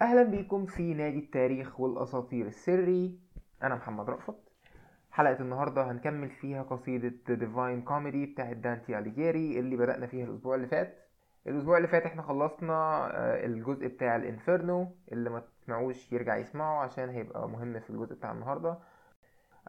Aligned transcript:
أهلا 0.00 0.22
بيكم 0.22 0.66
في 0.66 0.94
نادي 0.94 1.18
التاريخ 1.18 1.80
والأساطير 1.80 2.46
السري. 2.46 3.18
أنا 3.62 3.74
محمد 3.74 4.10
رأفت. 4.10 4.34
حلقة 5.10 5.40
النهاردة 5.40 5.90
هنكمل 5.90 6.30
فيها 6.30 6.62
قصيدة 6.62 7.08
The 7.28 7.38
Divine 7.38 7.88
Comedy 7.88 8.32
بتاعت 8.32 8.56
دانتي 8.56 8.98
أليجيري 8.98 9.58
اللي 9.58 9.76
بدأنا 9.76 10.06
فيها 10.06 10.24
الأسبوع 10.24 10.54
اللي 10.54 10.66
فات. 10.66 11.08
الأسبوع 11.46 11.76
اللي 11.76 11.88
فات 11.88 12.02
إحنا 12.02 12.22
خلصنا 12.22 12.74
آه، 12.74 13.46
الجزء 13.46 13.86
بتاع 13.86 14.16
ال 14.16 14.26
Inferno 14.26 14.96
اللي 15.12 15.30
ما 15.30 15.40
تسمعوش 15.40 16.12
يرجع 16.12 16.36
يسمعه 16.36 16.82
عشان 16.82 17.08
هيبقى 17.08 17.48
مهم 17.48 17.80
في 17.80 17.90
الجزء 17.90 18.14
بتاع 18.14 18.32
النهاردة. 18.32 18.78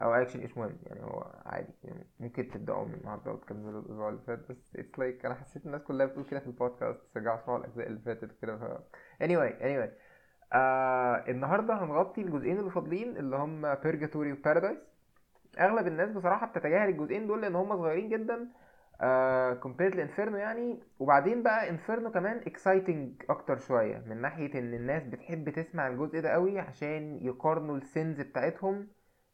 أو 0.02 0.14
اكشن 0.14 0.44
مش 0.44 0.58
مهم 0.58 0.78
يعني 0.84 1.04
هو 1.04 1.32
عادي. 1.46 1.74
يعني 1.84 2.08
ممكن 2.20 2.48
تبدأوا 2.50 2.86
من 2.86 2.94
النهاردة 2.94 3.32
وتكملوا 3.32 3.80
الأسبوع 3.82 4.10
اللي 4.10 4.22
فات 4.28 4.40
بس 4.52 4.76
it's 4.76 5.22
like 5.22 5.24
like 5.24 5.26
أنا 5.26 5.36
حسيت 5.36 5.66
الناس 5.66 5.84
كلها 5.84 6.06
بتقول 6.06 6.26
كده 6.26 6.40
في 6.40 6.48
البودكاست 6.48 7.00
ترجعوا 7.14 7.38
تسمعوا 7.38 7.60
الأجزاء 7.60 7.88
اللي 7.88 8.00
فاتت 8.00 8.32
وكده 8.34 8.58
ف 8.58 8.64
anyway 9.24 9.62
anyway. 9.62 10.05
آه 10.56 11.24
النهارده 11.28 11.74
هنغطي 11.84 12.22
الجزئين 12.22 12.60
اللي 12.60 12.72
فاضلين 12.72 13.18
اللي 13.18 13.36
هم 13.36 13.76
Purgatory 13.76 14.32
و 14.34 14.39
Paradise 14.39 14.78
أغلب 15.60 15.88
الناس 15.88 16.10
بصراحة 16.12 16.48
بتتجاهل 16.48 16.90
الجزئين 16.90 17.28
دول 17.28 17.42
لأن 17.42 17.56
هم 17.56 17.78
صغيرين 17.78 18.10
جدا 18.10 18.50
compared 19.62 19.96
ل 19.96 20.01
Inferno 20.01 20.38
يعني. 20.38 20.80
وبعدين 21.00 21.44
بقى 21.44 21.70
Inferno 21.70 22.12
كمان 22.12 22.38
exciting 22.38 23.24
أكتر 23.30 23.58
شوية 23.58 24.04
من 24.08 24.22
ناحية 24.22 24.60
إن 24.60 24.74
الناس 24.74 25.04
بتحب 25.04 25.50
تسمع 25.50 25.88
الجزء 25.88 26.20
ده 26.22 26.30
قوي 26.30 26.60
عشان 26.60 27.20
يقارنوا 27.22 27.78
ال 27.78 27.87
sins 27.87 28.22
بتاعتهم 28.22 28.88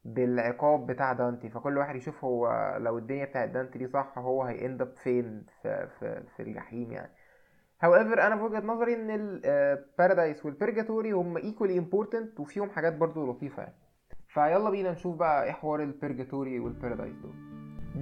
بالعقاب 0.04 0.86
بتاع 0.86 1.12
دانتي. 1.12 1.50
فكل 1.50 1.78
واحد 1.78 1.96
يشوف 1.96 2.24
هو 2.24 2.76
لو 2.80 2.98
الدنيا 2.98 3.24
بتاعت 3.24 3.48
دانتي 3.48 3.78
دي 3.78 3.88
صح 3.88 4.18
هو 4.18 4.42
هي 4.42 4.58
end 4.58 4.82
up 4.82 4.96
فين 4.96 5.46
في, 5.62 5.88
في, 6.00 6.22
في 6.36 6.42
الجحيم 6.42 6.92
يعني. 6.92 7.12
However 7.84 8.18
أنا 8.18 8.36
في 8.36 8.42
وجهة 8.42 8.60
نظري 8.60 8.94
إن 8.94 9.10
ال 9.10 9.25
Paradise 9.25 10.46
وال 10.46 10.58
Purgatory 10.58 11.12
هم 11.12 11.38
equally 11.38 11.84
important 11.84 12.40
وفيهم 12.40 12.70
حاجات 12.70 12.96
برضو 12.96 13.30
لطيفة 13.30 13.62
يعني. 13.62 13.74
فيلا 14.28 14.70
بينا 14.70 14.90
نشوف 14.92 15.16
بقى 15.16 15.44
إيه 15.44 15.52
حوار 15.52 15.82
ال 15.82 15.90
Purgatory 15.90 16.58
وال 16.58 16.69
Paradise 16.69 17.14
دول. 17.16 17.34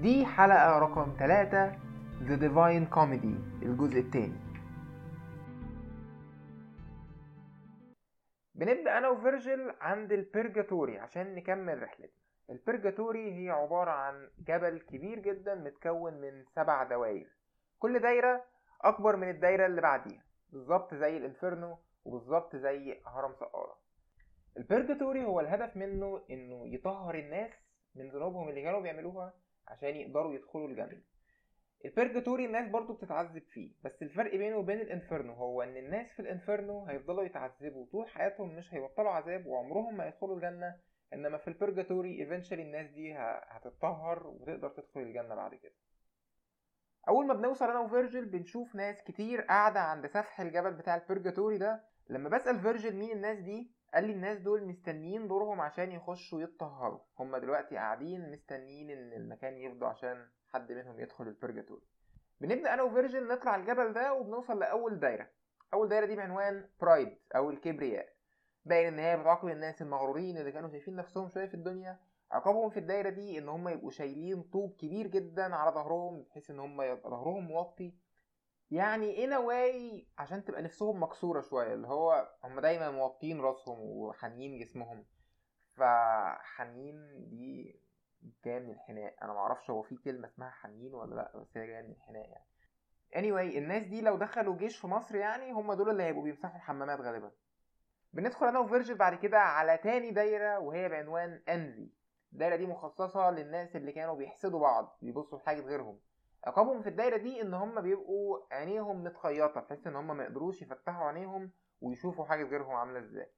دي 0.01 0.27
حلقة 0.27 0.78
رقم 0.78 1.17
3 1.19 1.73
The 2.20 2.36
Divine 2.41 2.95
Comedy 2.95 3.62
الجزء 3.62 3.98
الثاني 3.98 4.36
بنبدأ 8.55 8.98
أنا 8.98 9.08
وفيرجل 9.08 9.73
عند 9.81 10.12
ال 10.12 10.21
Purgatory 10.21 10.98
عشان 10.98 11.34
نكمل 11.34 11.83
رحلتنا. 11.83 12.20
ال 12.50 12.59
Purgatory 12.59 13.33
هي 13.34 13.51
عبارة 13.51 13.91
عن 13.91 14.28
جبل 14.48 14.78
كبير 14.78 15.19
جدا 15.19 15.55
متكون 15.55 16.14
من 16.14 16.45
سبع 16.56 16.83
دوائر. 16.83 17.27
كل 17.78 17.98
دايرة 17.98 18.45
أكبر 18.81 19.17
من 19.17 19.31
الدايرة 19.31 19.67
اللي 19.67 19.81
بعديها. 19.81 20.25
بالظبط 20.53 20.95
زي 20.95 21.17
ال 21.16 21.24
Inferno 21.24 21.78
وبالظبط 22.05 22.56
زي 22.56 23.00
هرم 23.06 23.34
سقارة. 23.34 23.78
ال 24.56 24.63
Purgatory 24.63 25.24
هو 25.25 25.41
الهدف 25.41 25.77
منه 25.77 26.25
إنه 26.31 26.69
يطهر 26.75 27.14
الناس 27.14 27.51
من 27.95 28.11
ذنوبهم 28.11 28.48
اللي 28.48 28.62
كانوا 28.62 28.81
بيعملوها 28.81 29.34
عشان 29.69 29.97
يقدروا 29.97 30.34
يدخلوا 30.34 30.69
الجنة. 30.69 31.03
ال 31.84 31.91
Purgatory 31.91 32.46
الناس 32.47 32.70
برضو 32.70 32.92
بتتعذب 32.92 33.42
فيه 33.42 33.73
بس 33.84 34.03
الفرق 34.03 34.36
بينه 34.36 34.56
وبين 34.56 34.81
ال 34.80 34.87
Inferno 34.87 35.33
هو 35.33 35.62
إن 35.62 35.77
الناس 35.77 36.06
في 36.12 36.20
ال 36.22 36.30
Inferno 36.30 36.84
هيفضلوا 36.84 37.25
يتعذبوا 37.25 37.86
طول 37.92 38.08
حياتهم 38.08 38.56
مش 38.56 38.75
هيبطلوا 38.75 39.11
عذاب 39.11 39.47
وعمرهم 39.47 39.97
ما 39.97 40.06
يدخلوا 40.06 40.36
الجنة 40.36 40.77
إنما 41.12 41.39
في 41.39 41.48
ال 41.48 41.56
Purgatory 41.56 42.20
eventually 42.20 42.62
الناس 42.62 42.91
دي 42.91 43.14
هتتطهر 43.19 44.27
وتقدر 44.27 44.69
تدخل 44.69 45.01
الجنة 45.01 45.34
بعد 45.34 45.55
كده. 45.55 45.73
أول 47.08 47.26
ما 47.26 47.34
بنوصل 47.34 47.64
أنا 47.70 47.78
وفيرجل 47.78 48.24
بنشوف 48.24 48.74
ناس 48.74 49.02
كتير 49.02 49.40
قاعدة 49.40 49.80
عند 49.80 50.06
سفح 50.06 50.40
الجبل 50.40 50.72
بتاع 50.72 50.96
ال 50.96 51.03
Purgatory 51.03 51.58
ده 51.58 51.84
لما 52.08 52.28
بسأل 52.28 52.61
فيرجل 52.61 52.96
مين 52.96 53.11
الناس 53.12 53.38
دي 53.38 53.70
قال 53.94 54.05
لي 54.05 54.12
الناس 54.12 54.38
دول 54.38 54.64
مستنيين 54.64 55.28
دورهم 55.28 55.60
عشان 55.60 55.92
يخشوا 55.92 56.40
يتطهروا. 56.42 57.00
هما 57.18 57.39
دلوقتي 57.39 57.77
قاعدين 57.77 58.33
مستنيين 58.33 58.90
إن 58.90 59.12
المكان 59.12 59.56
يفضى 59.58 59.86
عشان 59.86 60.27
حد 60.48 60.72
منهم 60.72 61.00
يدخل 61.00 61.28
ال 61.28 61.34
Purgatory 61.34 61.83
بنبدأ 62.40 62.74
أنا 62.74 62.83
وفيرجل 62.83 63.28
نطلع 63.28 63.56
الجبل 63.56 63.92
ده 63.92 64.12
وبنوصل 64.14 64.58
لأول 64.58 65.00
دايرة. 65.00 65.28
أول 65.74 65.89
دايرة 65.89 66.06
دي 66.06 66.16
بعنوان 66.16 66.68
Pride 66.80 67.18
أو 67.36 67.50
الكبرياء. 67.50 68.08
باين 68.64 68.86
إن 68.86 68.98
هي 68.98 69.16
بتعاقب 69.16 69.48
الناس 69.48 69.83
المغرورين 69.83 70.39
اللي 70.39 70.52
كانوا 70.52 70.68
شايفين 70.70 70.96
نفسهم 70.96 71.28
شوية 71.28 71.46
في 71.46 71.55
الدنيا. 71.55 71.98
عقابهم 72.30 72.70
في 72.70 72.80
الدايرة 72.80 73.11
دي 73.11 73.39
إن 73.39 73.48
هم 73.48 73.68
يبقوا 73.68 73.91
شايلين 73.91 74.42
طوب 74.42 74.77
كبير 74.77 75.07
جدا 75.07 75.55
على 75.55 75.70
ظهرهم 75.70 76.23
بحيث 76.23 76.51
إن 76.51 76.61
هم 76.61 76.83
يبقى 76.83 77.11
ظهرهم 77.11 77.45
موطي 77.45 77.95
يعني 78.70 79.24
ان 79.24 79.33
واي 79.33 80.08
عشان 80.18 80.45
تبقى 80.45 80.63
نفسهم 80.63 81.02
مكسورة 81.02 81.40
شوية 81.40 81.74
اللي 81.74 81.89
هو 81.89 82.30
هم 82.45 82.61
دايما 82.61 82.90
موطين 82.90 83.40
راسهم 83.40 83.79
وحانيين 83.80 84.58
جسمهم. 84.58 85.07
فحنين 85.77 87.29
دي 87.29 87.80
جاية 88.45 88.58
من 88.58 88.70
الحناء. 88.70 89.14
أنا 89.23 89.33
معرفش 89.33 89.70
هو 89.70 89.83
في 89.83 89.96
كلمة 89.96 90.29
اسمها 90.29 90.51
حنين 90.51 90.95
ولا 90.95 91.14
لأ 91.14 91.39
بس 91.39 91.57
هي 91.57 91.67
جاية 91.67 91.83
من 91.83 91.90
الحناء 91.90 92.29
يعني. 92.29 92.46
Anyway 93.14 93.57
الناس 93.57 93.83
دي 93.83 94.01
لو 94.01 94.17
دخلوا 94.17 94.57
جيش 94.57 94.79
في 94.79 94.86
مصر 94.86 95.17
يعني 95.17 95.52
هم 95.52 95.73
دول 95.73 95.90
اللي 95.90 96.02
هيبقوا 96.02 96.24
بيمسحوا 96.24 96.57
الحمامات 96.57 97.01
غالبا. 97.01 97.33
بندخل 98.13 98.46
أنا 98.46 98.58
وفيرجل 98.58 98.95
بعد 98.95 99.14
كده 99.19 99.39
على 99.39 99.79
تاني 99.79 100.11
دايرة 100.11 100.58
وهي 100.58 100.89
بعنوان 100.89 101.42
Envy 101.48 101.90
الدايرة 102.33 102.57
دي 102.57 102.67
مخصصة 102.67 103.30
للناس 103.30 103.77
اللي 103.77 103.92
كانوا 103.92 104.14
بيحسدوا 104.14 104.61
بعض 104.61 104.98
بيبصوا 105.02 105.39
لحاجة 105.39 105.61
غيرهم. 105.61 105.98
عقابهم 106.45 106.83
في 106.83 106.89
الدايرة 106.89 107.17
دي 107.17 107.42
إن 107.42 107.55
هم 107.55 107.80
بيبقوا 107.80 108.39
عينيهم 108.52 109.05
متخيطة 109.05 109.61
بحيث 109.61 109.86
إن 109.86 109.96
هم 109.96 110.17
ما 110.17 110.24
يقدروش 110.24 110.63
يفتحوا 110.63 111.07
عينيهم 111.07 111.51
ويشوفوا 111.80 112.24
حاجة 112.24 112.45
غيرهم 112.45 112.74
عاملة 112.74 112.98
إزاي. 112.98 113.30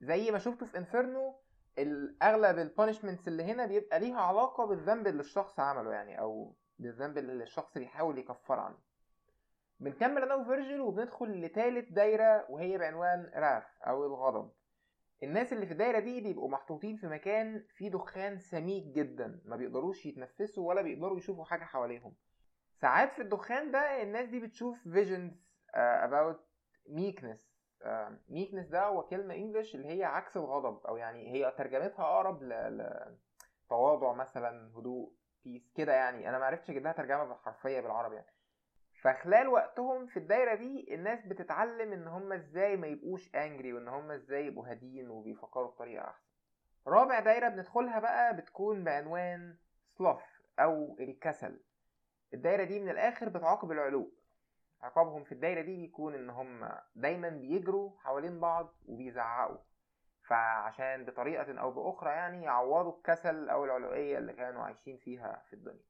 زي 0.00 0.30
ما 0.30 0.38
شفتوا 0.38 0.66
في 0.66 0.78
Inferno 0.78 1.40
الأغلب 1.78 2.58
ال 2.58 2.64
punishments 2.64 3.28
اللي 3.28 3.44
هنا 3.44 3.66
بيبقى 3.66 4.00
ليها 4.00 4.20
علاقة 4.20 4.64
بالذنب 4.64 5.06
اللي 5.06 5.20
الشخص 5.20 5.60
عمله 5.60 5.92
يعني 5.92 6.20
أو 6.20 6.54
بالذنب 6.78 7.18
اللي 7.18 7.42
الشخص 7.42 7.78
بيحاول 7.78 8.18
يكفر 8.18 8.60
عنه. 8.60 8.78
بنكمل 9.80 10.22
أنا 10.22 10.34
وفيرجل 10.34 10.80
وبندخل 10.80 11.40
لتالت 11.44 11.92
دايرة 11.92 12.46
وهي 12.50 12.78
بعنوان 12.78 13.30
Wrath 13.34 13.82
أو 13.86 14.06
الغضب. 14.06 14.50
الناس 15.22 15.52
اللي 15.52 15.66
في 15.66 15.72
الدايرة 15.72 15.98
دي 15.98 16.20
بيبقوا 16.20 16.48
محطوطين 16.48 16.96
في 16.96 17.06
مكان 17.06 17.64
فيه 17.76 17.90
دخان 17.90 18.38
سميك 18.38 18.84
جدا. 18.84 19.40
ما 19.44 19.56
بيقدروش 19.56 20.06
يتنفسوا 20.06 20.68
ولا 20.68 20.82
بيقدروا 20.82 21.18
يشوفوا 21.18 21.44
حاجة 21.44 21.64
حواليهم. 21.64 22.14
ساعات 22.80 23.12
في 23.12 23.22
الدخان 23.22 23.70
ده 23.70 24.02
الناس 24.02 24.28
دي 24.28 24.40
بتشوف 24.40 24.82
visions 24.82 25.32
uh, 25.70 26.08
about 26.08 26.36
meekness. 26.88 27.46
meekness 28.28 28.66
ده 28.66 28.84
هو 28.86 29.02
كلمة 29.02 29.34
English 29.34 29.74
اللي 29.74 29.88
هي 29.88 30.04
عكس 30.04 30.36
الغضب 30.36 30.86
أو 30.86 30.96
يعني 30.96 31.32
هي 31.32 31.54
ترجمتها 31.58 32.04
أقرب 32.04 32.42
لتواضع 32.42 34.12
مثلا 34.12 34.72
هدوء 34.78 35.12
بيس 35.44 35.72
كده 35.74 35.92
يعني. 35.92 36.28
أنا 36.28 36.38
معرفتش 36.38 36.70
أجيب 36.70 36.82
لها 36.82 36.92
ترجمة 36.92 37.24
بالحرفية 37.24 37.80
بالعربي 37.80 38.16
يعني. 38.16 38.35
فخلال 39.00 39.48
وقتهم 39.48 40.06
في 40.06 40.16
الدايرة 40.18 40.54
دي 40.54 40.94
الناس 40.94 41.26
بتتعلم 41.26 41.92
إن 41.92 42.06
هم 42.06 42.32
إزاي 42.32 42.76
ما 42.76 42.86
يبقوش 42.86 43.34
انجري 43.34 43.72
وإن 43.72 43.88
هم 43.88 44.10
إزاي 44.10 44.46
يبقوا 44.46 44.68
هاديين 44.68 45.10
وبيفكروا 45.10 45.66
بطريقة 45.68 46.04
أحسن. 46.04 46.26
رابع 46.86 47.20
دايرة 47.20 47.48
بندخلها 47.48 47.98
بقى 48.00 48.36
بتكون 48.36 48.84
بعنوان 48.84 49.56
سلوف 49.98 50.22
أو 50.58 50.96
الكسل. 51.00 51.60
الدايرة 52.34 52.64
دي 52.64 52.80
من 52.80 52.88
الآخر 52.88 53.28
بتعاقب 53.28 53.72
العلو. 53.72 54.12
عقابهم 54.80 55.24
في 55.24 55.32
الدايرة 55.32 55.60
دي 55.60 55.76
بيكون 55.76 56.14
إن 56.14 56.30
هم 56.30 56.68
دايما 56.94 57.28
بيجروا 57.28 57.90
حوالين 57.98 58.40
بعض 58.40 58.74
وبيزعقوا. 58.86 59.58
فعشان 60.28 61.04
بطريقة 61.04 61.60
أو 61.60 61.70
بأخرى 61.70 62.10
يعني 62.10 62.44
يعوضوا 62.44 62.96
الكسل 62.96 63.48
أو 63.48 63.64
العلوية 63.64 64.18
اللي 64.18 64.32
كانوا 64.32 64.62
عايشين 64.62 64.96
فيها 64.96 65.42
في 65.48 65.52
الدنيا. 65.52 65.84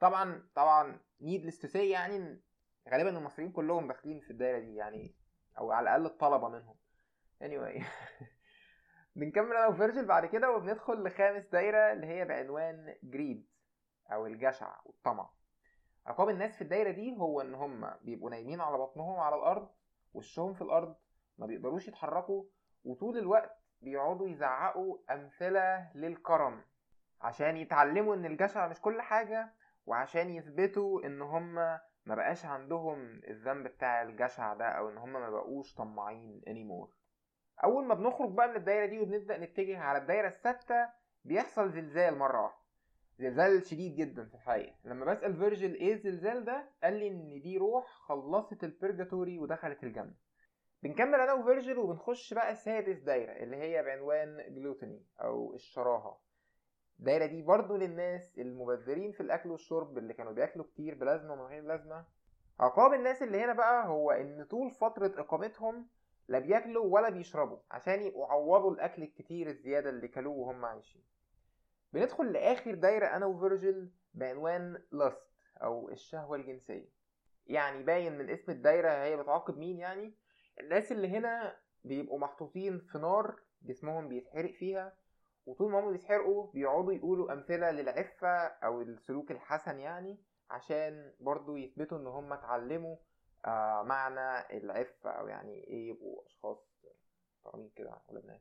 طبعا 0.00 0.48
طبعا 0.54 0.98
to 1.62 1.68
say 1.72 1.76
يعني 1.76 2.40
غالبا 2.88 3.10
المصريين 3.18 3.52
كلهم 3.52 3.88
داخلين 3.88 4.20
في 4.20 4.30
الدايرة 4.30 4.58
دي 4.58 4.74
يعني 4.74 5.14
أو 5.58 5.72
على 5.72 5.84
الأقل 5.84 6.06
الطلبة 6.06 6.48
منهم. 6.48 6.76
Anyway. 7.44 7.84
بنكمل 9.16 9.56
أنا 9.56 9.66
وفيرجل 9.66 10.06
بعد 10.06 10.26
كده 10.26 10.50
وبندخل 10.50 11.02
لخامس 11.02 11.46
دايرة 11.46 11.92
اللي 11.92 12.06
هي 12.06 12.24
بعنوان 12.24 12.94
جريد 13.02 13.46
أو 14.12 14.26
الجشع 14.26 14.80
والطمع. 14.84 15.30
عقاب 16.06 16.28
الناس 16.28 16.56
في 16.56 16.62
الدايرة 16.62 16.90
دي 16.90 17.16
هو 17.16 17.40
إن 17.40 17.54
هم 17.54 17.90
بيبقوا 18.02 18.30
نايمين 18.30 18.60
على 18.60 18.78
بطنهم 18.78 19.20
على 19.20 19.36
الأرض 19.36 19.68
وشهم 20.14 20.54
في 20.54 20.62
الأرض 20.62 20.96
ما 21.38 21.46
بيقدروش 21.46 21.88
يتحركوا 21.88 22.44
وطول 22.84 23.18
الوقت 23.18 23.58
بيقعدوا 23.80 24.28
يزعقوا 24.28 24.98
أمثلة 25.10 25.92
للكرم. 25.94 26.64
عشان 27.20 27.56
يتعلموا 27.56 28.14
إن 28.14 28.26
الجشع 28.26 28.68
مش 28.68 28.80
كل 28.80 29.02
حاجة 29.02 29.54
وعشان 29.86 30.30
يثبتوا 30.30 31.06
إن 31.06 31.22
هم 31.22 31.78
ما 32.08 32.14
بقاش 32.14 32.44
عندهم 32.44 33.20
الذنب 33.28 33.66
بتاع 33.66 34.02
الجشع 34.02 34.54
ده 34.54 34.64
أو 34.64 34.88
إن 34.88 34.98
هم 34.98 35.12
ما 35.12 35.30
بقوش 35.30 35.74
طماعين 35.74 36.40
anymore. 36.46 36.88
أول 37.64 37.86
ما 37.86 37.94
بنخرج 37.94 38.30
بقى 38.32 38.48
من 38.48 38.56
الدايرة 38.56 38.86
دي 38.86 39.00
وبنبدأ 39.00 39.38
نتجه 39.38 39.78
على 39.78 39.98
الدايرة 39.98 40.28
السادسه 40.28 40.88
بيحصل 41.24 41.70
زلزال 41.70 42.18
مرة 42.18 42.42
واحدة. 42.42 42.58
زلزال 43.18 43.66
شديد 43.66 43.96
جدا 43.96 44.24
في 44.24 44.34
الحقيقة. 44.34 44.74
لما 44.84 45.04
بسأل 45.04 45.36
فيرجل 45.36 45.74
إيه 45.74 45.92
الزلزال 45.92 46.44
ده 46.44 46.70
قال 46.82 46.92
لي 46.94 47.08
إن 47.08 47.40
دي 47.42 47.58
روح 47.58 47.86
خلصت 47.86 48.64
البرجاتوري 48.64 49.38
ودخلت 49.38 49.84
الجنة. 49.84 50.14
بنكمل 50.82 51.14
أنا 51.20 51.32
وفيرجل 51.32 51.78
وبنخش 51.78 52.34
بقى 52.34 52.54
سادس 52.54 52.98
دايرة 52.98 53.32
اللي 53.32 53.56
هي 53.56 53.82
بعنوان 53.82 54.54
جلوتيني 54.54 55.06
أو 55.20 55.54
الشراهة. 55.54 56.20
الدايره 56.98 57.26
دي 57.26 57.42
برضو 57.42 57.76
للناس 57.76 58.38
المبذرين 58.38 59.12
في 59.12 59.20
الأكل 59.20 59.50
والشرب 59.50 59.98
اللي 59.98 60.14
كانوا 60.14 60.32
بياكلوا 60.32 60.64
كتير 60.64 60.94
بلازمة 60.94 61.32
ومن 61.32 61.42
غير 61.42 61.62
لازمة. 61.62 62.04
عقاب 62.60 62.92
الناس 62.94 63.22
اللي 63.22 63.44
هنا 63.44 63.52
بقى 63.52 63.88
هو 63.88 64.10
إن 64.10 64.44
طول 64.44 64.70
فترة 64.70 65.12
إقامتهم 65.20 65.88
لا 66.28 66.38
بياكلوا 66.38 66.84
ولا 66.84 67.08
بيشربوا 67.10 67.58
عشان 67.70 68.00
يعوضوا 68.02 68.70
الأكل 68.74 69.02
الكتير 69.02 69.46
الزيادة 69.48 69.90
اللي 69.90 70.08
كلوه 70.08 70.36
وهم 70.36 70.64
عايشين. 70.64 71.02
بندخل 71.92 72.32
لآخر 72.32 72.74
دايرة 72.74 73.06
أنا 73.06 73.26
وفيرجل 73.26 73.90
بعنوان 74.14 74.82
لاست 74.92 75.28
أو 75.62 75.88
الشهوة 75.88 76.36
الجنسية. 76.36 76.88
يعني 77.46 77.82
باين 77.82 78.18
من 78.18 78.30
اسم 78.30 78.52
الدايرة 78.52 78.90
هي 78.90 79.16
بتعاقب 79.16 79.58
مين 79.58 79.78
يعني؟ 79.78 80.14
الناس 80.60 80.92
اللي 80.92 81.08
هنا 81.08 81.56
بيبقوا 81.84 82.18
محطوطين 82.18 82.78
في 82.78 82.98
نار 82.98 83.40
جسمهم 83.62 84.08
بيتحرق 84.08 84.52
فيها 84.54 84.92
وطول 85.48 85.70
ما 85.72 85.80
هم 85.80 85.92
بيتحرقوا 85.92 86.52
بيقعدوا 86.52 86.92
يقولوا 86.92 87.32
أمثلة 87.32 87.70
للعفة 87.70 88.28
أو 88.46 88.82
السلوك 88.82 89.30
الحسن 89.30 89.78
يعني 89.80 90.18
عشان 90.50 91.12
برضو 91.20 91.56
يثبتوا 91.56 91.98
إن 91.98 92.06
هم 92.06 92.32
اتعلموا 92.32 92.96
آه 93.46 93.82
معنى 93.82 94.58
العفة 94.58 95.10
أو 95.10 95.28
يعني 95.28 95.54
إيه 95.66 95.88
يبقوا 95.88 96.26
أشخاص 96.26 96.58
محترمين 97.44 97.70
كده 97.76 97.98
ولا 98.08 98.20
الناس 98.20 98.40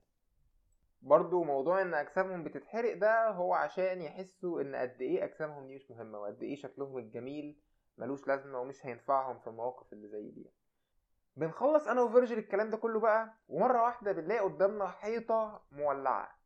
برضو 1.01 1.43
موضوع 1.43 1.81
إن 1.81 1.93
أجسامهم 1.93 2.43
بتتحرق 2.43 2.97
ده 2.97 3.29
هو 3.29 3.53
عشان 3.53 4.01
يحسوا 4.01 4.61
إن 4.61 4.75
قد 4.75 5.01
إيه 5.01 5.23
أجسامهم 5.23 5.67
دي 5.67 5.75
مش 5.75 5.91
مهمة 5.91 6.19
وقد 6.19 6.43
إيه 6.43 6.55
شكلهم 6.55 6.97
الجميل 6.97 7.59
ملوش 7.97 8.27
لازمة 8.27 8.59
ومش 8.59 8.85
هينفعهم 8.85 9.39
في 9.39 9.47
المواقف 9.47 9.93
اللي 9.93 10.07
زي 10.07 10.29
دي. 10.31 10.51
بنخلص 11.35 11.87
أنا 11.87 12.01
وفيرجل 12.01 12.37
الكلام 12.37 12.69
ده 12.69 12.77
كله 12.77 12.99
بقى 12.99 13.33
ومرة 13.49 13.81
واحدة 13.83 14.11
بنلاقي 14.11 14.39
قدامنا 14.41 14.87
حيطة 14.87 15.61
مولعة. 15.71 16.36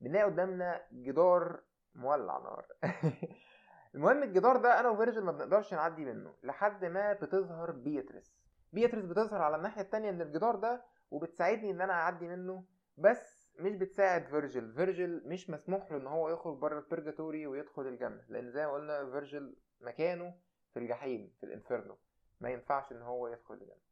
بنلاقي 0.00 0.24
قدامنا 0.24 0.80
جدار 0.92 1.60
مولع 1.94 2.38
نار. 2.38 2.66
المهم 3.94 4.22
الجدار 4.22 4.56
ده 4.56 4.80
أنا 4.80 4.88
وفيرجل 4.88 5.24
ما 5.24 5.32
بنقدرش 5.32 5.74
نعدي 5.74 6.04
منه 6.04 6.34
لحد 6.42 6.84
ما 6.84 7.12
بتظهر 7.12 7.70
بيترس 7.70 8.38
بيترس 8.72 9.04
بتظهر 9.04 9.42
على 9.42 9.56
الناحية 9.56 9.82
التانية 9.82 10.10
من 10.10 10.22
الجدار 10.22 10.56
ده 10.56 10.84
وبتساعدني 11.10 11.70
إن 11.70 11.80
أنا 11.80 11.92
أعدي 11.92 12.28
منه 12.28 12.64
بس 12.96 13.50
مش 13.58 13.74
بتساعد 13.74 14.26
فيرجل. 14.26 14.72
فيرجل 14.72 15.22
مش 15.26 15.50
مسموح 15.50 15.90
له 15.90 15.96
إن 15.96 16.06
هو 16.06 16.28
يخرج 16.28 16.56
بره 16.58 16.78
ال 16.78 16.85
Purgatory 16.85 17.46
ويدخل 17.46 17.86
الجنة 17.86 18.24
لأن 18.28 18.50
زي 18.50 18.66
ما 18.66 18.72
قلنا 18.72 19.10
فيرجل 19.10 19.56
مكانه 19.80 20.34
في 20.74 20.78
الجحيم 20.78 21.32
في 21.40 21.46
ال 21.46 21.52
Inferno. 21.52 21.98
ما 22.40 22.50
ينفعش 22.50 22.92
إن 22.92 23.02
هو 23.02 23.28
يدخل 23.28 23.54
الجنة. 23.54 23.88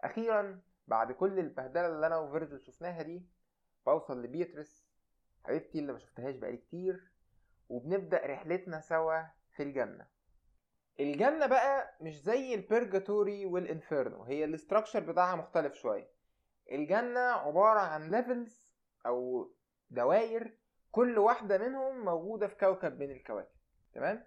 أخيرا 0.00 0.60
بعد 0.88 1.12
كل 1.12 1.38
البهدلة 1.38 1.86
اللي 1.86 2.06
أنا 2.06 2.18
وفيرجل 2.18 2.60
شفناها 2.60 3.02
دي 3.02 3.26
بوصل 3.86 4.22
لبيترس 4.22 4.81
حبيبتي 5.44 5.78
اللي 5.78 5.92
ما 5.92 5.98
شفتهاش 5.98 6.36
بقالي 6.36 6.56
كتير 6.56 7.10
وبنبدأ 7.68 8.26
رحلتنا 8.26 8.80
سوا 8.80 9.22
في 9.56 9.62
الجنة. 9.62 10.06
الجنة 11.00 11.46
بقى 11.46 11.96
مش 12.00 12.22
زي 12.22 12.54
ال 12.54 12.63
Purgatory 12.63 13.46
وال 13.46 13.63
Inferno 13.63 14.22
هي 14.22 14.44
ال 14.44 14.50
structure 14.50 15.00
بتاعها 15.00 15.36
مختلف 15.36 15.74
شوية. 15.74 16.08
الجنة 16.72 17.20
عبارة 17.20 17.80
عن 17.80 18.10
levels 18.10 18.76
أو 19.06 19.50
دواير 19.90 20.58
كل 20.90 21.18
واحدة 21.18 21.58
منهم 21.58 22.04
موجودة 22.04 22.46
في 22.46 22.54
كوكب 22.56 23.00
من 23.00 23.10
الكواكب. 23.10 23.54
تمام؟ 23.92 24.24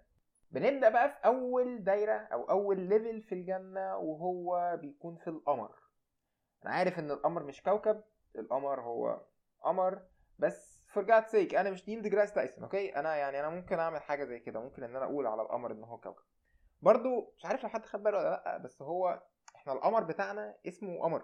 بنبدأ 0.50 0.88
بقى 0.88 1.08
في 1.08 1.16
أول 1.26 1.84
دايرة 1.84 2.12
أو 2.12 2.50
أول 2.50 2.80
level 2.80 3.22
في 3.22 3.34
الجنة 3.34 3.96
وهو 3.96 4.76
بيكون 4.80 5.16
في 5.16 5.30
القمر. 5.30 5.74
أنا 6.64 6.74
عارف 6.74 6.98
إن 6.98 7.10
القمر 7.10 7.42
مش 7.42 7.62
كوكب 7.62 8.02
القمر 8.38 8.80
هو 8.80 9.20
قمر 9.60 10.02
بس 10.38 10.75
for 10.96 11.04
God's 11.04 11.26
sake 11.26 11.54
أنا 11.54 11.70
مش 11.70 11.88
نيل 11.88 12.02
ديجراس 12.02 12.32
تايسون 12.32 12.64
okay 12.64 12.96
أنا 12.96 13.16
يعني 13.16 13.40
أنا 13.40 13.48
ممكن 13.48 13.78
أعمل 13.78 14.02
حاجة 14.02 14.24
زي 14.24 14.40
كده 14.40 14.60
ممكن 14.60 14.82
إن 14.82 14.96
أنا 14.96 15.04
أقول 15.04 15.26
على 15.26 15.42
القمر 15.42 15.72
إن 15.72 15.84
هو 15.84 15.98
كوكب. 15.98 16.22
برضو 16.82 17.34
مش 17.36 17.44
عارف 17.44 17.62
لو 17.62 17.68
حد 17.68 17.86
خد 17.86 18.02
باله 18.02 18.18
ولا 18.18 18.30
لأ 18.30 18.58
بس 18.58 18.82
هو 18.82 19.22
إحنا 19.56 19.72
القمر 19.72 20.04
بتاعنا 20.04 20.54
اسمه 20.68 21.02
قمر. 21.02 21.22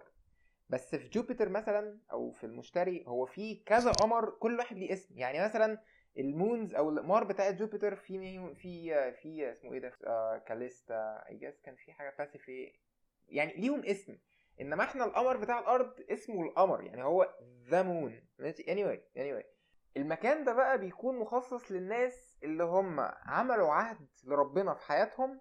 بس 0.68 0.94
في 0.94 1.08
جوبيتر 1.08 1.48
مثلا 1.48 1.98
أو 2.12 2.30
في 2.30 2.44
المشتري 2.44 3.04
هو 3.06 3.26
في 3.26 3.54
كذا 3.54 3.92
قمر 3.92 4.30
كل 4.30 4.58
واحد 4.58 4.76
ليه 4.76 4.92
اسم. 4.92 5.18
يعني 5.18 5.44
مثلا 5.44 5.78
ال 6.18 6.27
moons 6.27 6.74
أو 6.74 6.90
الاقمار 6.90 7.24
بتاعه 7.24 7.50
جوبيتر 7.50 7.96
في 7.96 8.54
في 8.54 9.12
في 9.12 9.52
اسمه 9.52 9.72
إيه 9.72 9.78
ده؟ 9.80 9.92
آه 10.06 10.38
كاليستا 10.38 11.24
I 11.28 11.36
guess 11.36 11.60
كان 11.60 11.76
في 11.76 11.92
حاجة 11.92 12.14
باسيفي 12.18 12.72
يعني 13.28 13.52
ليهم 13.52 13.84
اسم. 13.84 14.18
إنما 14.60 14.84
إحنا 14.84 15.04
القمر 15.04 15.36
بتاع 15.36 15.58
الأرض 15.58 16.00
اسمه 16.10 16.42
القمر 16.42 16.82
يعني 16.84 17.04
هو 17.04 17.34
ذا 17.68 17.82
مون 17.82 18.20
ماشي 18.38 18.62
anyway 18.62 18.98
anyway. 19.18 19.61
المكان 19.96 20.44
ده 20.44 20.52
بقى 20.52 20.78
بيكون 20.78 21.18
مخصص 21.18 21.72
للناس 21.72 22.36
اللي 22.42 22.64
هم 22.64 23.00
عملوا 23.26 23.72
عهد 23.72 24.08
لربنا 24.24 24.74
في 24.74 24.82
حياتهم 24.86 25.40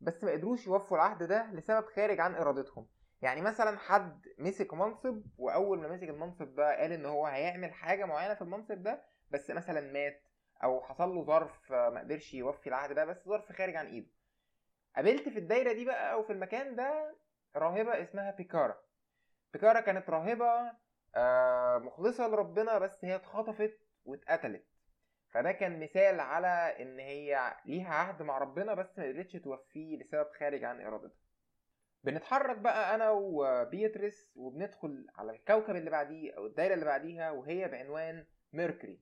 بس 0.00 0.24
ما 0.24 0.32
قدروش 0.32 0.66
يوفوا 0.66 0.96
العهد 0.96 1.22
ده 1.22 1.50
لسبب 1.52 1.86
خارج 1.86 2.20
عن 2.20 2.34
إرادتهم. 2.34 2.86
يعني 3.22 3.40
مثلا 3.40 3.78
حد 3.78 4.26
مسك 4.38 4.74
منصب 4.74 5.22
وأول 5.38 5.80
ما 5.80 5.88
مسك 5.88 6.08
المنصب 6.08 6.54
ده 6.54 6.76
قال 6.80 6.92
إن 6.92 7.06
هو 7.06 7.26
هيعمل 7.26 7.72
حاجة 7.72 8.04
معينة 8.04 8.34
في 8.34 8.42
المنصب 8.42 8.82
ده 8.82 9.02
بس 9.30 9.50
مثلا 9.50 9.92
مات 9.92 10.22
أو 10.64 10.80
حصل 10.82 11.08
له 11.14 11.24
ظرف 11.24 11.72
ما 11.72 12.00
قدرش 12.00 12.34
يوفي 12.34 12.66
العهد 12.66 12.92
ده 12.92 13.04
بس 13.04 13.24
ظرف 13.28 13.52
خارج 13.52 13.76
عن 13.76 13.86
إيده. 13.86 14.10
قابلت 14.96 15.28
في 15.28 15.38
الدايرة 15.38 15.72
دي 15.72 15.84
بقى 15.84 16.12
أو 16.12 16.22
في 16.22 16.32
المكان 16.32 16.76
ده 16.76 17.16
راهبة 17.56 18.02
اسمها 18.02 18.30
بيكارا. 18.30 18.76
بيكارا 19.52 19.80
كانت 19.80 20.10
راهبة 20.10 20.72
مخلصة 21.86 22.28
لربنا 22.28 22.78
بس 22.78 23.04
هي 23.04 23.16
اتخطفت 23.16 23.78
واتقتلت. 24.04 24.64
فده 25.30 25.52
كان 25.52 25.80
مثال 25.80 26.20
على 26.20 26.82
إن 26.82 26.98
هي 26.98 27.54
ليها 27.66 27.94
عهد 27.94 28.22
مع 28.22 28.38
ربنا 28.38 28.74
بس 28.74 28.98
ما 28.98 29.04
قدرتش 29.04 29.32
توفيه 29.32 29.96
لسبب 29.96 30.26
خارج 30.38 30.64
عن 30.64 30.80
إرادتها. 30.80 31.18
بنتحرك 32.04 32.56
بقى 32.58 32.94
أنا 32.94 33.10
وبيترس 33.10 34.32
وبندخل 34.36 35.06
على 35.16 35.32
الكوكب 35.32 35.76
اللي 35.76 35.90
بعديه 35.90 36.32
أو 36.36 36.46
الدايرة 36.46 36.74
اللي 36.74 36.84
بعديها 36.84 37.30
وهي 37.30 37.68
بعنوان 37.68 38.26
ميركوري. 38.52 39.00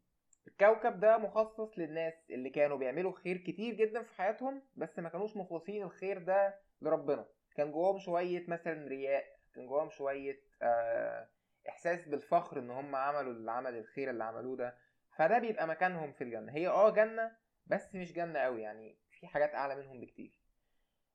الكوكب 0.48 1.00
ده 1.00 1.18
مخصص 1.18 1.78
للناس 1.78 2.14
اللي 2.30 2.50
كانوا 2.50 2.76
بيعملوا 2.76 3.12
خير 3.12 3.36
كتير 3.36 3.74
جدا 3.74 4.02
في 4.02 4.14
حياتهم 4.14 4.62
بس 4.76 4.98
ما 4.98 5.08
كانوش 5.08 5.36
مخلصين 5.36 5.82
الخير 5.82 6.18
ده 6.18 6.58
لربنا. 6.82 7.26
كان 7.56 7.72
جواهم 7.72 7.98
شوية 7.98 8.44
مثلا 8.48 8.88
رياء 8.88 9.24
كان 9.54 9.66
جواهم 9.66 9.90
شوية 9.90 10.40
آه 10.62 11.28
إحساس 11.68 12.08
بالفخر 12.08 12.58
إن 12.58 12.70
هم 12.70 12.94
عملوا 12.96 13.32
العمل 13.32 13.78
الخير 13.78 14.10
اللي 14.10 14.24
عملوه 14.24 14.56
ده. 14.56 14.76
فده 15.18 15.38
بيبقى 15.38 15.66
مكانهم 15.66 16.12
في 16.12 16.24
الجنة. 16.24 16.52
هي 16.52 16.68
آه 16.68 16.90
جنة 16.90 17.36
بس 17.66 17.94
مش 17.94 18.12
جنة 18.12 18.38
قوي 18.38 18.62
يعني 18.62 18.98
في 19.10 19.26
حاجات 19.26 19.54
أعلى 19.54 19.76
منهم 19.76 20.00
بكتير. 20.00 20.40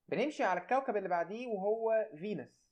بنمشي 0.08 0.44
على 0.44 0.62
الكوكب 0.62 0.98
اللي 0.98 1.10
بعديه 1.10 1.48
وهو 1.48 2.10
فينوس. 2.16 2.64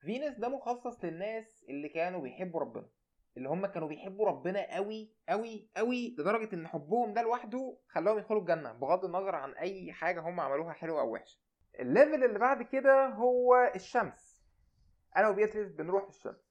فينوس 0.00 0.34
ده 0.34 0.48
مخصص 0.48 1.04
للناس 1.04 1.64
اللي 1.68 1.88
كانوا 1.88 2.20
بيحبوا 2.20 2.60
ربنا 2.60 2.88
اللي 3.36 3.48
هم 3.48 3.66
كانوا 3.66 3.88
بيحبوا 3.88 4.26
ربنا 4.26 4.74
قوي 4.74 5.12
قوي 5.28 5.70
قوي 5.76 6.16
لدرجة 6.18 6.54
إن 6.54 6.66
حبهم 6.66 7.14
ده 7.14 7.22
لوحده 7.22 7.78
خلاهم 7.88 8.18
يدخلوا 8.18 8.40
الجنة 8.40 8.72
بغض 8.72 9.04
النظر 9.04 9.34
عن 9.34 9.52
أي 9.52 9.92
حاجة 9.92 10.20
هم 10.20 10.40
عملوها 10.40 10.72
حلوة 10.72 11.00
أو 11.00 11.12
وحشة. 11.12 11.38
ال 11.80 11.87
level 11.87 12.24
اللي 12.24 12.38
بعد 12.38 12.62
كده 12.62 13.06
هو 13.06 13.72
الشمس. 13.74 14.38
أنا 15.16 15.28
وبيتريس 15.28 15.72
بنروح 15.72 16.08
الشمس. 16.08 16.47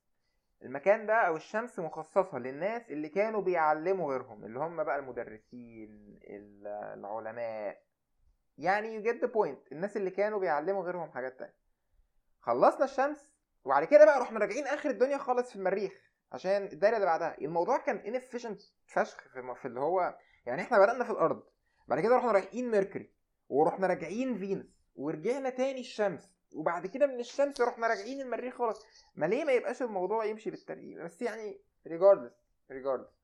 المكان 0.62 1.06
ده 1.06 1.14
أو 1.14 1.36
الشمس 1.36 1.80
مخصصة 1.80 2.38
للناس 2.38 2.92
اللي 2.92 3.10
كانوا 3.10 3.42
بيعلموا 3.42 4.12
غيرهم 4.12 4.46
اللي 4.46 4.60
هم 4.60 4.84
بقى 4.84 5.00
المدرسين 5.00 6.20
العلماء. 6.24 7.82
يعني 8.58 9.02
you 9.02 9.06
get 9.06 9.18
the 9.22 9.28
point. 9.32 9.72
الناس 9.72 9.98
اللي 9.98 10.12
كانوا 10.12 10.40
بيعلموا 10.40 10.84
غيرهم 10.84 11.12
حاجات 11.12 11.40
تانية. 11.40 11.58
خلصنا 12.40 12.86
الشمس 12.86 13.30
وبعد 13.64 13.84
كده 13.84 14.06
بقى 14.06 14.20
رحنا 14.20 14.40
راجعين 14.40 14.68
آخر 14.68 14.90
الدنيا 14.90 15.18
خالص 15.18 15.50
في 15.50 15.56
المريخ 15.56 15.94
عشان 16.32 16.64
الدايرة 16.64 16.96
اللي 16.96 17.06
بعدها. 17.06 17.38
الموضوع 17.42 17.78
كان 17.78 18.02
inefficient 18.02 18.64
فشخ 18.86 19.28
في, 19.56 19.66
اللي 19.66 19.80
هو 19.80 20.18
يعني 20.46 20.62
إحنا 20.62 20.80
بدأنا 20.80 21.04
في 21.04 21.10
الأرض 21.12 21.44
بعد 21.88 22.00
كده 22.00 22.18
رحنا 22.18 22.32
رايحين 22.32 22.72
ميركوري 22.72 23.12
ورحنا 23.50 23.88
راجعين 23.88 24.38
فينوس 24.38 24.66
ورجعنا 24.96 25.50
تاني 25.50 25.80
الشمس. 25.80 26.37
وبعد 26.58 26.88
كده 26.88 27.08
من 27.08 27.20
الشمس 27.20 27.62
رحنا 27.62 27.88
راجعين 27.88 28.22
المريخ 28.22 28.56
خلاص. 28.58 28.86
ما 29.16 29.26
ليه 29.26 29.44
ما 29.44 29.52
يبقاش 29.52 29.82
الموضوع 29.82 30.26
يمشي 30.26 30.50
بالترتيب؟ 30.52 31.00
بس 31.00 31.22
يعني 31.22 31.62
regardless 31.88 32.34
regardless 32.72 33.18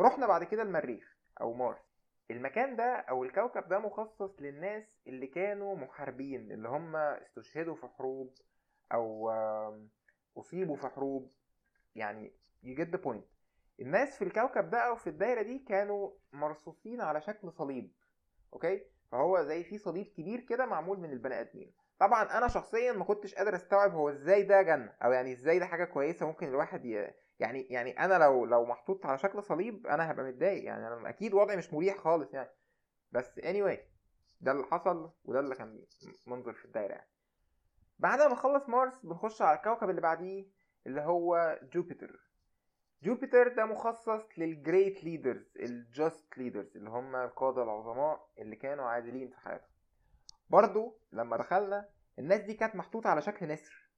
رحنا 0.00 0.26
بعد 0.26 0.44
كده 0.44 0.62
المريخ 0.62 1.16
أو 1.40 1.52
مارس. 1.54 1.88
المكان 2.30 2.76
ده 2.76 2.84
أو 2.84 3.24
الكوكب 3.24 3.68
ده 3.68 3.78
مخصص 3.78 4.40
للناس 4.40 4.84
اللي 5.06 5.26
كانوا 5.26 5.76
محاربين 5.76 6.52
اللي 6.52 6.68
هم 6.68 6.96
استشهدوا 6.96 7.74
في 7.74 7.86
حروب 7.86 8.34
أو 8.92 9.30
أصيبوا 10.36 10.76
في 10.76 10.88
حروب. 10.88 11.32
يعني 11.94 12.32
you 12.64 12.78
get 12.78 12.88
the 12.98 13.02
point. 13.04 13.24
الناس 13.80 14.18
في 14.18 14.24
الكوكب 14.24 14.70
ده 14.70 14.78
أو 14.78 14.96
في 14.96 15.06
الدايرة 15.06 15.42
دي 15.42 15.58
كانوا 15.58 16.10
مرصوصين 16.32 17.00
على 17.00 17.20
شكل 17.20 17.52
صليب 17.52 17.92
أوكي 18.52 18.84
فهو 19.12 19.42
زي 19.42 19.64
في 19.64 19.78
صليب 19.78 20.06
كبير 20.06 20.40
كده 20.40 20.66
معمول 20.66 21.00
من 21.00 21.12
البني 21.12 21.40
آدمين. 21.40 21.72
طبعا 21.98 22.38
أنا 22.38 22.48
شخصيا 22.48 22.92
ما 22.92 23.04
كنتش 23.04 23.34
قادر 23.34 23.54
أستوعب 23.54 23.92
هو 23.94 24.08
إزاي 24.10 24.42
ده 24.42 24.62
جنه 24.62 24.92
أو 25.04 25.12
يعني 25.12 25.32
إزاي 25.32 25.58
ده 25.58 25.66
حاجة 25.66 25.84
كويسة 25.84 26.26
ممكن 26.26 26.48
الواحد 26.48 26.84
ي... 26.84 27.10
يعني 27.38 27.62
يعني 27.62 28.04
أنا 28.04 28.14
لو 28.24 28.44
لو 28.44 28.64
محطوط 28.64 29.06
على 29.06 29.18
شكل 29.18 29.42
صليب 29.42 29.86
أنا 29.86 30.10
هبقى 30.10 30.24
متضايق 30.24 30.64
يعني 30.64 30.86
أنا 30.86 31.08
أكيد 31.08 31.34
وضعي 31.34 31.56
مش 31.56 31.72
مريح 31.72 31.96
خالص 31.96 32.34
يعني. 32.34 32.50
بس 33.12 33.40
anyway 33.40 33.78
ده 34.40 34.52
اللي 34.52 34.64
حصل 34.70 35.10
وده 35.24 35.40
اللي 35.40 35.54
كان 35.54 35.84
منظر 36.26 36.52
في 36.52 36.64
الدايرة 36.64 36.92
يعني. 36.92 37.08
بعد 37.98 38.18
ما 38.20 38.28
نخلص 38.28 38.68
مارس 38.68 38.98
بنخش 39.06 39.42
على 39.42 39.56
الكوكب 39.56 39.90
اللي 39.90 40.00
بعديه 40.00 40.46
اللي 40.86 41.00
هو 41.00 41.58
جوبيتر 41.72 42.20
جوبيتر 43.02 43.48
ده 43.48 43.64
مخصص 43.64 44.38
لل 44.38 44.57
great 44.57 45.04
leaders 45.04 45.56
ال 45.56 45.72
just 45.72 46.38
leaders 46.38 46.76
اللي 46.76 46.90
هم 46.90 47.16
القادة 47.16 47.62
العظماء 47.62 48.28
اللي 48.38 48.56
كانوا 48.56 48.84
عادلين 48.84 49.28
في 49.28 49.36
حياتهم. 49.40 49.68
برضو 50.50 50.98
لما 51.12 51.36
دخلنا 51.36 51.88
الناس 52.18 52.40
دي 52.40 52.54
كانت 52.54 52.76
محطوطة 52.76 53.10
على 53.10 53.22
شكل 53.22 53.48
نسر. 53.48 53.88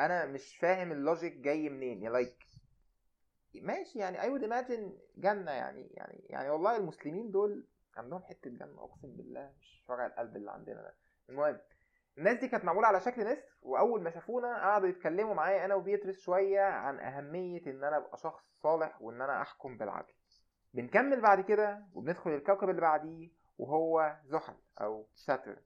أنا 0.00 0.26
مش 0.26 0.56
فاهم 0.56 0.92
ال 0.92 0.99
logic 0.99 1.32
جاي 1.36 1.68
منين 1.68 2.02
يا 2.02 2.10
like 2.10 2.46
ماشي 3.54 3.98
يعني 3.98 4.18
I 4.18 4.24
would 4.24 4.44
imagine 4.44 4.92
جنة 5.16 5.50
يعني 5.50 5.88
يعني 5.94 6.26
يعني 6.30 6.50
والله 6.50 6.76
المسلمين 6.76 7.30
دول 7.30 7.66
عندهم 7.96 8.22
حتة 8.22 8.50
جنة 8.50 8.84
أقسم 8.84 9.16
بالله 9.16 9.52
مش 9.60 9.84
وجع 9.88 10.06
القلب 10.06 10.36
اللي 10.36 10.50
عندنا 10.50 10.82
ده. 10.82 10.94
المهم 11.28 11.58
الناس 12.18 12.38
دي 12.38 12.48
كانت 12.48 12.64
معمولة 12.64 12.86
على 12.86 13.00
شكل 13.00 13.24
نسر 13.24 13.56
وأول 13.62 14.02
ما 14.02 14.10
شافونا 14.10 14.56
قعدوا 14.58 14.88
يتكلموا 14.88 15.34
معايا 15.34 15.64
أنا 15.64 15.74
وبيترس 15.74 16.20
شوية 16.20 16.60
عن 16.60 17.00
أهمية 17.00 17.66
إن 17.66 17.84
أنا 17.84 17.96
أبقى 17.96 18.16
شخص 18.18 18.44
صالح 18.62 19.02
وإن 19.02 19.22
أنا 19.22 19.42
أحكم 19.42 19.76
بالعدل. 19.78 20.12
بنكمل 20.74 21.20
بعد 21.20 21.40
كده 21.40 21.86
وبندخل 21.94 22.30
الكوكب 22.30 22.68
اللي 22.70 22.80
بعديه 22.80 23.30
وهو 23.58 24.16
زحل 24.24 24.54
أو 24.80 25.06
ساترن. 25.14 25.62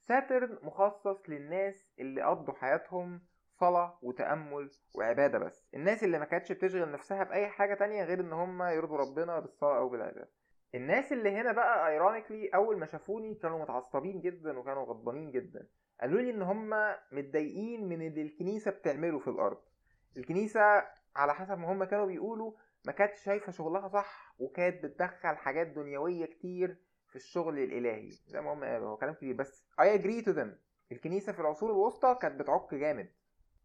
ساترن 0.00 0.58
مخصص 0.62 1.28
للناس 1.28 1.86
اللي 1.98 2.22
قضوا 2.22 2.54
حياتهم 2.54 3.20
صلاة 3.60 3.98
وتأمل 4.02 4.70
وعبادة 4.94 5.38
بس. 5.38 5.66
الناس 5.74 6.04
اللي 6.04 6.18
ما 6.18 6.24
كانتش 6.24 6.52
بتشغل 6.52 6.92
نفسها 6.92 7.24
بأي 7.24 7.48
حاجة 7.48 7.74
تانية 7.74 8.04
غير 8.04 8.20
إن 8.20 8.32
هم 8.32 8.62
يرضوا 8.62 8.96
ربنا 8.96 9.40
بالصلاة 9.40 9.78
أو 9.78 9.88
بالعبادة. 9.88 10.28
الناس 10.74 11.12
اللي 11.12 11.30
هنا 11.30 11.52
بقى 11.52 11.88
ironically 11.88 12.48
أول 12.48 12.78
ما 12.78 12.86
شافوني 12.86 13.34
كانوا 13.34 13.62
متعصبين 13.62 14.20
جدا 14.20 14.58
وكانوا 14.58 14.84
غضبانين 14.84 15.30
جدا. 15.30 15.66
قالوا 16.00 16.20
لي 16.20 16.30
إن 16.30 16.42
هم 16.42 16.70
متضايقين 17.12 17.88
من 17.88 18.06
اللي 18.06 18.22
الكنيسة 18.22 18.70
بتعمله 18.70 19.18
في 19.18 19.28
الأرض. 19.28 19.58
الكنيسة 20.16 20.60
على 21.16 21.34
حسب 21.34 21.58
ما 21.58 21.72
هم 21.72 21.84
كانوا 21.84 22.06
بيقولوا 22.06 22.52
ما 22.86 22.92
كانتش 22.92 23.22
شايفة 23.22 23.52
شغلها 23.52 23.88
صح 23.88 24.34
وكانت 24.38 24.84
بتدخل 24.84 25.36
حاجات 25.36 25.66
دنيوية 25.66 26.26
كتير 26.26 26.76
في 27.14 27.20
الشغل 27.20 27.58
الإلهي 27.58 28.10
زي 28.10 28.40
ما 28.40 28.52
هم 28.52 28.64
قالوا 28.64 28.88
هو 28.88 28.96
كلام 28.96 29.14
كبير. 29.14 29.34
بس 29.34 29.64
I 29.80 29.84
agree 29.98 30.24
to 30.24 30.36
them. 30.36 30.48
الكنيسة 30.92 31.32
في 31.32 31.40
العصور 31.40 31.70
الوسطى 31.70 32.18
كانت 32.22 32.40
بتعك 32.40 32.74
جامد. 32.74 33.08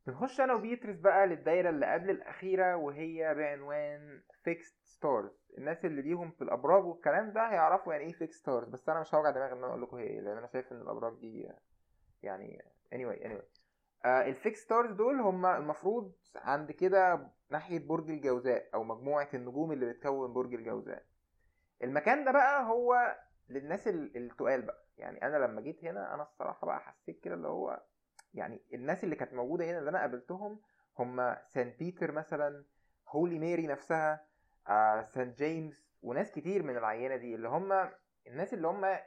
بنخش 0.08 0.42
أنا 0.42 0.54
وبيترس 0.54 1.00
بقى 1.00 1.28
للدايرة 1.28 1.70
اللي 1.70 1.94
قبل 1.94 2.10
الأخيرة 2.10 2.76
وهي 2.76 3.36
بعنوان 3.36 4.22
fixed 4.44 4.76
stars 4.84 5.52
الناس 5.58 5.86
اللي 5.86 6.02
ليهم 6.02 6.32
في 6.32 6.42
الأبراج 6.44 6.86
والكلام 6.86 7.32
ده 7.32 7.42
هيعرفوا 7.52 7.94
يعني 7.94 8.06
إيه 8.06 8.14
fixed 8.14 8.40
stars 8.40 8.70
بس 8.70 8.90
أنا 8.90 9.00
مش 9.02 9.16
هوجع 9.16 9.30
دماغي 9.30 9.54
إن 9.54 9.58
أنا 9.58 9.68
أقول 9.68 9.82
لكم 9.82 9.98
هي 9.98 10.04
إيه 10.04 10.20
لأن 10.22 10.38
أنا 10.38 10.48
شايف 10.48 10.72
إن 10.72 10.82
الأبراج 10.82 11.14
دي 11.20 11.50
يعني 12.24 12.64
anyway 12.96 13.24
anyway. 13.26 13.44
آه 14.06 14.26
ال 14.26 14.32
fixed 14.32 14.60
stars 14.62 14.92
دول 14.92 15.20
هم 15.20 15.46
المفروض 15.46 16.14
عند 16.36 16.72
كده 16.72 17.28
ناحية 17.50 17.80
برج 17.88 18.10
الجوزاء 18.10 18.70
أو 18.74 18.84
مجموعة 18.84 19.30
النجوم 19.34 19.72
اللي 19.72 19.94
بتكون 19.94 20.34
برج 20.34 20.54
الجوزاء. 20.54 21.04
المكان 21.84 22.26
ده 22.26 22.32
بقى 22.32 22.64
هو 22.64 23.16
للناس 23.50 23.88
التقال 23.88 24.62
بقى. 24.62 24.86
يعني 24.98 25.22
أنا 25.26 25.38
لما 25.38 25.62
جيت 25.62 25.86
هنا 25.86 26.14
أنا 26.14 26.24
الصراحة 26.24 26.68
بقى 26.68 26.80
حسيت 26.80 27.20
كده 27.20 27.36
اللي 27.36 27.48
هو 27.48 27.84
يعني 28.34 28.62
الناس 28.74 29.04
اللي 29.04 29.16
كانت 29.16 29.34
موجودة 29.34 29.66
هنا 29.66 29.80
اللي 29.80 29.90
أنا 29.90 30.00
قابلتهم 30.00 30.62
هم 31.00 31.36
سان 31.48 31.70
بيتر 31.80 32.12
مثلا 32.12 32.66
Holy 33.08 33.40
Mary 33.40 33.68
نفسها 33.68 34.26
آه 34.68 35.02
سان 35.02 35.34
جيمس 35.34 35.90
وناس 36.02 36.32
كتير 36.32 36.64
من 36.64 36.78
العينة 36.78 37.16
دي 37.16 37.36
اللي 37.36 37.48
هم 37.50 37.90
الناس 38.28 38.54
اللي 38.54 38.68
هم 38.68 38.98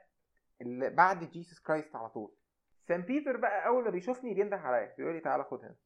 اللي 0.61 0.91
بعد 0.91 1.25
جيسوس 1.25 1.61
كرايست 1.61 1.97
على 1.97 2.09
طول. 2.09 2.35
سان 2.89 3.03
بيتر 3.03 3.37
بقى 3.37 3.67
أول 3.67 3.85
ما 3.85 3.91
بيشوفني 3.91 4.35
بينده 4.35 4.57
عليا 4.57 4.95
بيقول 4.99 5.15
لي 5.15 5.21
تعالى 5.21 5.45
خد 5.45 5.65
هنا. 5.65 5.77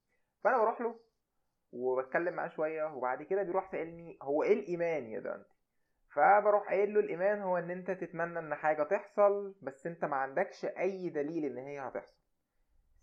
فأنا 0.45 0.59
بروح 0.59 0.81
له 0.81 1.01
وبتكلم 1.73 2.35
معاه 2.35 2.49
شوية 2.49 2.85
وبعد 2.85 3.23
كده 3.23 3.43
بيروح 3.43 3.71
سألني 3.73 4.19
هو 4.23 4.43
إيه 4.43 4.53
الإيمان 4.53 5.07
يا 5.11 5.21
دانتي؟ 5.21 5.56
فبروح 6.17 6.69
قايل 6.69 6.95
له 6.95 7.01
الإيمان 7.01 7.43
هو 7.43 7.59
إن 7.59 7.71
أنت 7.71 7.91
تتمنى 7.91 8.39
إن 8.39 8.55
حاجة 8.55 8.83
تحصل 8.83 9.55
بس 9.63 9.87
أنت 9.87 10.05
ما 10.05 10.17
عندكش 10.17 10.65
أي 10.65 11.09
دليل 11.09 11.45
إن 11.45 11.59
هي 11.59 11.81
هتحصل. 11.81 12.17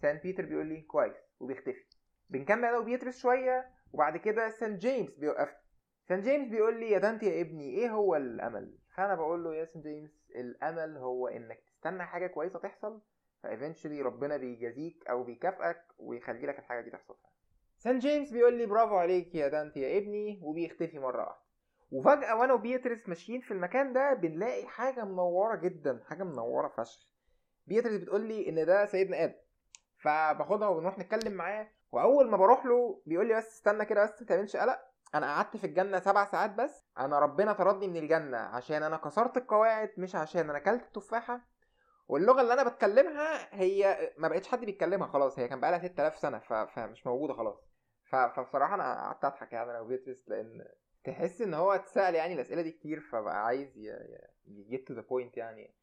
سان 0.02 0.18
بيتر 0.18 0.46
بيقول 0.46 0.66
لي 0.66 0.82
كويس 0.82 1.16
وبيختفي. 1.40 1.86
بنكمل 2.30 2.66
أنا 2.66 2.78
وبيترس 2.78 3.18
شوية 3.18 3.70
وبعد 3.94 4.18
كده 4.18 4.50
سان 4.50 4.78
جيمس 4.78 5.18
بيوقفني. 5.18 5.58
سان 6.08 6.22
جيمس 6.22 6.50
بيقول 6.50 6.80
لي 6.80 6.92
يا 6.92 7.00
دانتي 7.00 7.26
يا 7.26 7.42
ابني 7.42 7.70
إيه 7.70 7.90
هو 7.90 8.16
الأمل؟ 8.16 8.78
فأنا 8.96 9.16
بقول 9.16 9.44
له 9.44 9.56
يا 9.56 9.66
سان 9.66 9.82
جيمس 9.82 10.32
الأمل 10.36 10.98
هو 10.98 11.28
إنك 11.28 11.60
تستنى 11.68 12.04
حاجة 12.04 12.28
كويسة 12.28 12.60
تحصل 12.60 13.02
ف 13.44 13.49
eventually 13.49 14.02
ربنا 14.02 14.38
بيجازيك 14.38 15.08
أو 15.10 15.24
بيكافئك 15.24 15.82
ويخلي 15.98 16.48
لك 16.48 16.60
الحاجة 16.60 16.82
دي 16.82 16.90
تحصل 16.90 17.16
سان 17.78 18.00
جيمس 18.00 18.32
بيقول 18.32 18.58
لي 18.58 18.66
برافو 18.66 18.96
عليك 18.96 19.36
يا 19.36 19.48
دانتي 19.48 19.80
يا 19.80 19.98
ابني 19.98 20.40
وبيختفي 20.44 21.00
مرة 21.00 21.24
واحدة. 21.24 21.43
وفجأة 21.94 22.36
وأنا 22.36 22.54
وبيترس 22.54 23.10
ماشيين 23.10 23.42
في 23.42 23.52
المكان 23.52 23.94
ده 23.94 24.14
بنلاقي 24.14 24.68
حاجة 24.68 25.06
منورة 25.06 25.56
جدا 25.56 26.04
حاجة 26.10 26.24
منورة 26.24 26.68
فشخ. 26.68 27.08
بيترس 27.68 28.02
بتقول 28.02 28.22
لي 28.22 28.50
إن 28.50 28.66
ده 28.66 28.86
سيدنا 28.86 29.24
آدم. 29.24 29.34
فباخدها 29.98 30.68
وبنروح 30.68 31.00
نتكلم 31.00 31.34
معاه 31.34 31.68
وأول 31.92 32.30
ما 32.30 32.38
بروح 32.38 32.66
له 32.66 33.02
بيقول 33.06 33.28
لي 33.28 33.34
بس 33.36 33.48
استنى 33.48 33.86
كده 33.86 34.04
بس 34.04 34.22
ما 34.22 34.28
تعملش 34.28 34.56
قلق. 34.56 34.80
أنا 35.16 35.36
قعدت 35.36 35.58
في 35.58 35.68
الجنة 35.68 36.00
سبع 36.00 36.26
ساعات 36.26 36.52
بس. 36.52 36.84
أنا 36.98 37.20
ربنا 37.20 37.54
طردني 37.54 37.88
من 37.88 37.98
الجنة 37.98 38.38
عشان 38.38 38.84
أنا 38.84 38.98
كسرت 38.98 39.38
القواعد 39.38 39.92
مش 39.98 40.16
عشان 40.16 40.50
أنا 40.50 40.58
أكلت 40.58 40.84
التفاحة. 40.84 41.42
واللغة 42.08 42.42
اللي 42.42 42.54
أنا 42.54 42.70
بتكلمها 42.70 43.56
هي 43.62 44.12
ما 44.18 44.28
بقتش 44.28 44.48
حد 44.48 44.66
بيتكلمها 44.66 45.08
خلاص 45.08 45.40
هي 45.40 45.48
كان 45.48 45.60
بقالها 45.60 45.80
6000 45.88 46.18
سنة 46.18 46.40
فمش 46.66 47.08
موجودة 47.08 47.34
خلاص. 47.34 47.58
فبصراحة 48.06 48.76
أنا 48.76 48.84
قعدت 48.84 49.26
أضحك 49.26 49.54
يعني 49.54 49.72
أنا 49.72 49.80
وبيترس 49.80 50.30
لأن 50.30 50.66
تحس 51.04 51.42
إن 51.42 51.54
هو 51.54 51.72
اتسأل 51.72 52.16
يعني 52.16 52.34
الأسئلة 52.34 52.62
دي 52.62 52.72
كتير 52.72 53.00
فبقى 53.00 53.46
عايز 53.46 53.78
ي 54.48 54.58
get 54.58 54.88
to 54.88 54.94
the 54.94 55.02
point 55.02 55.38
يعني. 55.38 55.74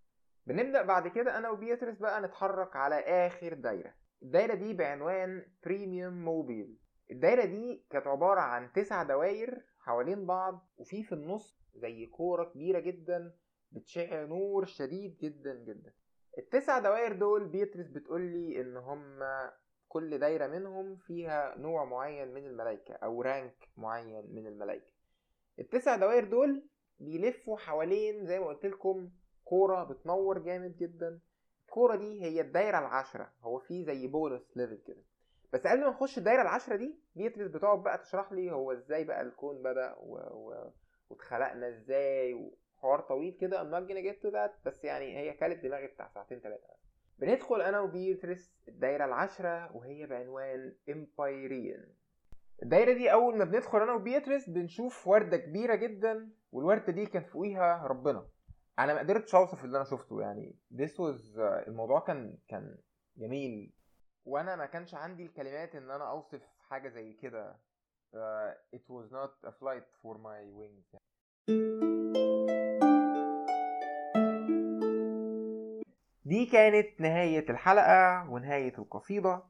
بنبدأ 0.47 0.83
بعد 0.83 1.09
كده 1.09 1.39
أنا 1.39 1.50
وبيترس 1.50 1.99
بقى 1.99 2.21
نتحرك 2.23 2.77
على 2.77 2.95
آخر 3.00 3.55
دايرة. 3.55 3.95
الدايرة 4.23 4.55
دي 4.55 4.75
بعنوان 4.75 5.47
Primum 5.64 6.25
Mobile 6.25 6.79
الدايرة 7.11 7.45
دي 7.45 7.85
كانت 7.91 8.07
عبارة 8.07 8.41
عن 8.41 8.73
تسع 8.73 9.03
دواير 9.03 9.65
حوالين 9.79 10.27
بعض 10.27 10.69
وفي 10.77 11.03
في 11.05 11.12
النص 11.12 11.61
زي 11.75 12.07
كورة 12.07 12.45
كبيرة 12.45 12.79
جدا 12.79 13.35
بتشع 13.73 14.25
نور 14.25 14.65
شديد 14.65 15.19
جدا 15.19 15.55
جدا. 15.55 15.93
التسع 16.39 16.79
دوائر 16.79 17.12
دول 17.12 17.49
بيترس 17.49 17.87
بتقول 17.89 18.21
لي 18.21 18.61
إن 18.61 18.77
هم 18.77 19.19
كل 19.89 20.19
دايرة 20.19 20.47
منهم 20.47 20.97
فيها 20.97 21.55
نوع 21.59 21.85
معين 21.85 22.35
من 22.35 22.47
الملائكه 22.47 22.95
أو 22.95 23.23
rank 23.23 23.69
معين 23.77 24.35
من 24.35 24.47
الملائكه 24.47 24.91
التسع 25.61 25.97
دوائر 25.97 26.25
دول 26.25 26.62
بيلفوا 27.00 27.57
حوالين 27.57 28.26
زي 28.26 28.38
ما 28.38 28.47
قلت 28.47 28.67
لكم 28.67 29.11
كورة 29.45 29.85
بتنور 29.85 30.38
جامد 30.38 30.76
جدا. 30.76 31.21
الكورة 31.67 31.97
دي 31.97 32.23
هي 32.23 32.40
الدايرة 32.40 32.79
العشره 32.79 33.33
هو 33.43 33.59
في 33.59 33.85
زي 33.85 34.07
bonus 34.07 34.57
level 34.57 34.79
كده. 34.87 35.02
بس 35.52 35.67
قبل 35.67 35.81
ما 35.81 35.90
نخش 35.90 36.19
الدايرة 36.19 36.43
العشره 36.43 36.76
دي 36.76 36.95
بيترس 37.17 37.50
بتقعد 37.50 37.83
بقى 37.83 37.99
تشرح 37.99 38.33
لي 38.33 38.52
هو 38.52 38.73
إزاي 38.73 39.05
بقى 39.05 39.23
الكون 39.23 39.62
بدأ 39.62 39.95
و... 39.99 40.17
و... 40.17 40.71
واتخلقنا 41.11 41.69
إزاي 41.69 42.50
حوار 42.76 43.00
طويل 43.00 43.37
كده. 43.40 43.59
I'm 43.62 43.73
not 43.75 43.88
gonna 43.90 44.02
get 44.12 44.23
to 44.26 44.33
that 44.35 44.67
بس 44.67 44.85
يعني 44.85 45.19
هي 45.19 45.33
كانت 45.33 45.64
دماغي 45.64 45.87
بتاع 45.87 46.09
ساعتين 46.14 46.40
تلاتة 46.43 46.67
بندخل 47.19 47.61
أنا 47.61 47.81
وبيترس 47.81 48.52
الدايرة 48.69 49.05
العشرة 49.05 49.76
وهي 49.76 50.07
بعنوان 50.07 50.75
Empyrean 50.88 51.87
الدايرة 52.62 52.93
دي 52.93 53.12
أول 53.12 53.38
ما 53.38 53.45
بندخل 53.45 53.79
أنا 53.83 53.93
وبيترس 53.93 54.49
بنشوف 54.49 55.07
وردة 55.07 55.37
كبيرة 55.37 55.75
جدا 55.75 56.31
والوردة 56.52 56.93
دي 56.93 57.07
كان 57.07 57.25
فوقيها 57.25 57.87
ربنا. 57.87 58.26
أنا 58.79 58.95
ما 58.95 58.99
قدرتش 58.99 59.35
أوصف 59.35 59.64
اللي 59.64 59.76
أنا 59.76 59.85
شفته 59.85 60.21
يعني 60.21 60.57
this 60.75 60.90
was 60.90 61.38
الموضوع 61.38 62.00
كان 62.00 62.38
كان 62.49 62.79
جميل. 63.17 63.73
وأنا 64.25 64.57
ما 64.57 64.67
كانش 64.67 64.95
عندي 64.95 65.26
الكلمات 65.26 65.75
إن 65.75 65.90
أنا 65.90 66.11
أوصف 66.11 66.43
حاجة 66.69 66.88
زي 66.88 67.12
كده. 67.12 67.57
uh, 68.14 68.76
it 68.76 68.85
was 68.88 69.07
not 69.12 69.33
a 69.50 69.52
flight 69.52 69.87
for 70.02 70.14
my 70.19 70.40
wings. 70.61 70.97
دي 76.25 76.47
كانت 76.47 77.00
نهاية 77.00 77.50
الحلقة 77.50 78.31
ونهاية 78.31 78.79
القصيدة. 78.79 79.43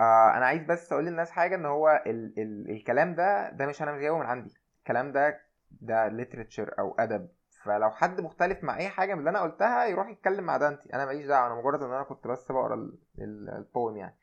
آه 0.00 0.36
أنا 0.36 0.46
عايز 0.46 0.62
بس 0.64 0.92
أقول 0.92 1.04
للناس 1.06 1.30
حاجة 1.30 1.54
إن 1.54 1.66
هو 1.66 2.02
ال 2.06 2.34
ال 2.38 2.70
الكلام 2.70 3.14
ده 3.14 3.50
ده 3.50 3.66
مش 3.66 3.82
أنا 3.82 3.92
مش 3.92 4.00
جايبه 4.00 4.18
من 4.18 4.26
عندي. 4.26 4.54
الكلام 4.78 5.12
ده 5.12 5.40
ده 5.70 6.08
literature 6.10 6.78
أو 6.78 6.94
أدب. 6.98 7.28
فلو 7.64 7.90
حد 7.90 8.20
مختلف 8.20 8.64
مع 8.64 8.76
أي 8.76 8.88
حاجة 8.88 9.12
من 9.14 9.18
اللي 9.18 9.30
أنا 9.30 9.40
قلتها 9.40 9.84
يروح 9.84 10.08
يتكلم 10.08 10.44
مع 10.44 10.56
دانتي 10.56 10.94
أنا 10.94 11.06
ماليش 11.06 11.26
دعوة 11.26 11.46
أنا 11.46 11.54
مجرد 11.54 11.82
إن 11.82 11.92
أنا 11.92 12.02
كنت 12.02 12.26
بس 12.26 12.52
بقرأ 12.52 12.90
ال 13.18 13.34
poem 13.34 13.96
يعني. 13.96 14.16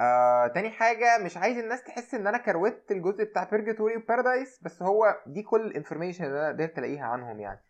آه، 0.00 0.46
تاني 0.46 0.70
حاجة 0.70 1.18
مش 1.24 1.36
عايز 1.36 1.58
الناس 1.58 1.84
تحس 1.84 2.14
إن 2.14 2.26
أنا 2.26 2.38
كروت 2.38 2.90
الجزء 2.90 3.24
بتاع 3.24 3.44
Purgatory 3.44 3.96
و 3.96 4.03
Paradise 4.03 4.60
بس 4.62 4.82
هو 4.82 5.16
دي 5.26 5.42
كل 5.42 5.60
ال 5.66 5.71
information 5.71 6.24
اللي 6.24 6.40
أنا 6.40 6.48
قدرت 6.48 6.78
ألاقيها 6.78 7.04
عنهم 7.04 7.40
يعني. 7.40 7.60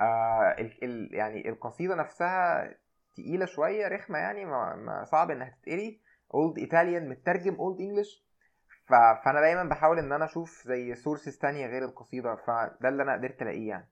آه 0.00 0.56
ال 0.58 0.84
ال 0.84 1.14
يعني 1.14 1.48
القصيدة 1.48 1.94
نفسها 1.94 2.70
تقيلة 3.16 3.46
شوية 3.46 3.88
رخمة 3.88 4.18
يعني 4.18 4.44
ما, 4.44 4.74
ما 4.76 5.04
صعب 5.04 5.30
إنها 5.30 5.48
تتقري. 5.62 6.00
old 6.34 6.58
Italian 6.58 7.08
مترجم 7.08 7.54
old 7.54 7.80
English 7.80 8.26
فأنا 8.88 9.40
دايما 9.40 9.64
بحاول 9.64 9.98
إن 9.98 10.12
أنا 10.12 10.24
أشوف 10.24 10.62
زي 10.66 10.94
sources 10.94 11.38
تانية 11.38 11.66
غير 11.66 11.84
القصيدة 11.84 12.36
فده 12.36 12.88
اللي 12.88 13.02
أنا 13.02 13.12
قدرت 13.12 13.42
ألاقيه 13.42 13.68
يعني. 13.68 13.88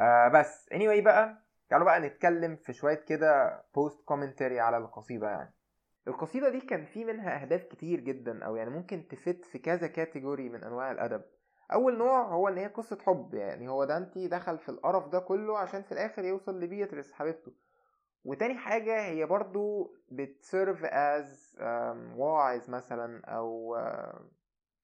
آه 0.00 0.28
بس 0.28 0.68
anyway 0.74 1.04
بقى 1.04 1.42
تعالوا 1.70 1.86
بقى 1.86 2.00
نتكلم 2.00 2.56
في 2.56 2.72
شوية 2.72 3.04
كده 3.08 3.62
post 3.74 4.04
commentary 4.04 4.60
على 4.60 4.76
القصيدة 4.76 5.28
يعني. 5.28 5.54
القصيدة 6.08 6.48
دي 6.48 6.60
كان 6.60 6.84
في 6.84 7.04
منها 7.04 7.42
أهداف 7.42 7.64
كتير 7.64 8.00
جدا 8.00 8.44
أو 8.44 8.56
يعني 8.56 8.70
ممكن 8.70 9.08
ت 9.08 9.17
fit 9.17 9.44
في 9.44 9.58
كذا 9.58 9.86
category 9.86 10.48
من 10.48 10.64
أنواع 10.64 10.92
الأدب. 10.92 11.22
أول 11.72 11.98
نوع 11.98 12.22
هو 12.22 12.48
إن 12.48 12.58
هي 12.58 12.66
قصة 12.66 12.98
حب 13.06 13.34
يعني 13.34 13.68
هو 13.68 13.84
دانتي 13.84 14.28
دخل 14.28 14.58
في 14.58 14.68
القرف 14.68 15.08
ده 15.08 15.18
كله 15.20 15.58
عشان 15.58 15.82
في 15.82 15.92
الآخر 15.92 16.24
يوصل 16.24 16.60
لبيتريس 16.60 17.12
حبيبته. 17.12 17.52
وتاني 18.24 18.54
حاجة 18.58 19.04
هي 19.06 19.26
برضو 19.26 19.94
بت 20.10 20.31
serve 20.31 20.84
as 20.84 21.56
واعظ 22.16 22.70
مثلا 22.70 23.24
أو 23.24 23.76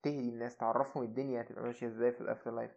تهدي 0.02 0.28
الناس 0.28 0.56
تعرفهم 0.56 1.02
الدنيا 1.02 1.40
هتبقى 1.42 1.62
ماشية 1.62 1.86
إزاي 1.86 2.12
في 2.12 2.20
ال 2.20 2.50
afterlife 2.50 2.70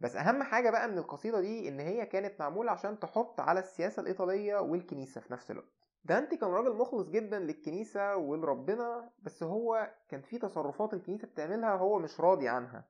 بس 0.00 0.16
أهم 0.16 0.42
حاجة 0.42 0.70
بقى 0.70 0.88
من 0.88 0.98
القصيدة 0.98 1.40
دي 1.40 1.68
إن 1.68 1.80
هي 1.80 2.06
كانت 2.06 2.40
معمولة 2.40 2.70
عشان 2.72 2.98
تحط 2.98 3.40
على 3.40 3.60
السياسة 3.60 4.02
الإيطالية 4.02 4.56
والكنيسة 4.56 5.20
في 5.20 5.32
نفس 5.32 5.50
الوقت. 5.50 5.68
دانتي 6.04 6.36
كان 6.36 6.50
راجل 6.50 6.76
مخلص 6.76 7.08
جدا 7.08 7.38
للكنيسة 7.38 8.16
ولربنا 8.16 9.10
بس 9.22 9.42
هو 9.42 9.90
كان 10.08 10.20
في 10.20 10.38
تصرفات 10.38 10.94
الكنيسة 10.94 11.28
بتعملها 11.28 11.74
هو 11.74 11.98
مش 11.98 12.20
راضي 12.20 12.48
عنها. 12.48 12.84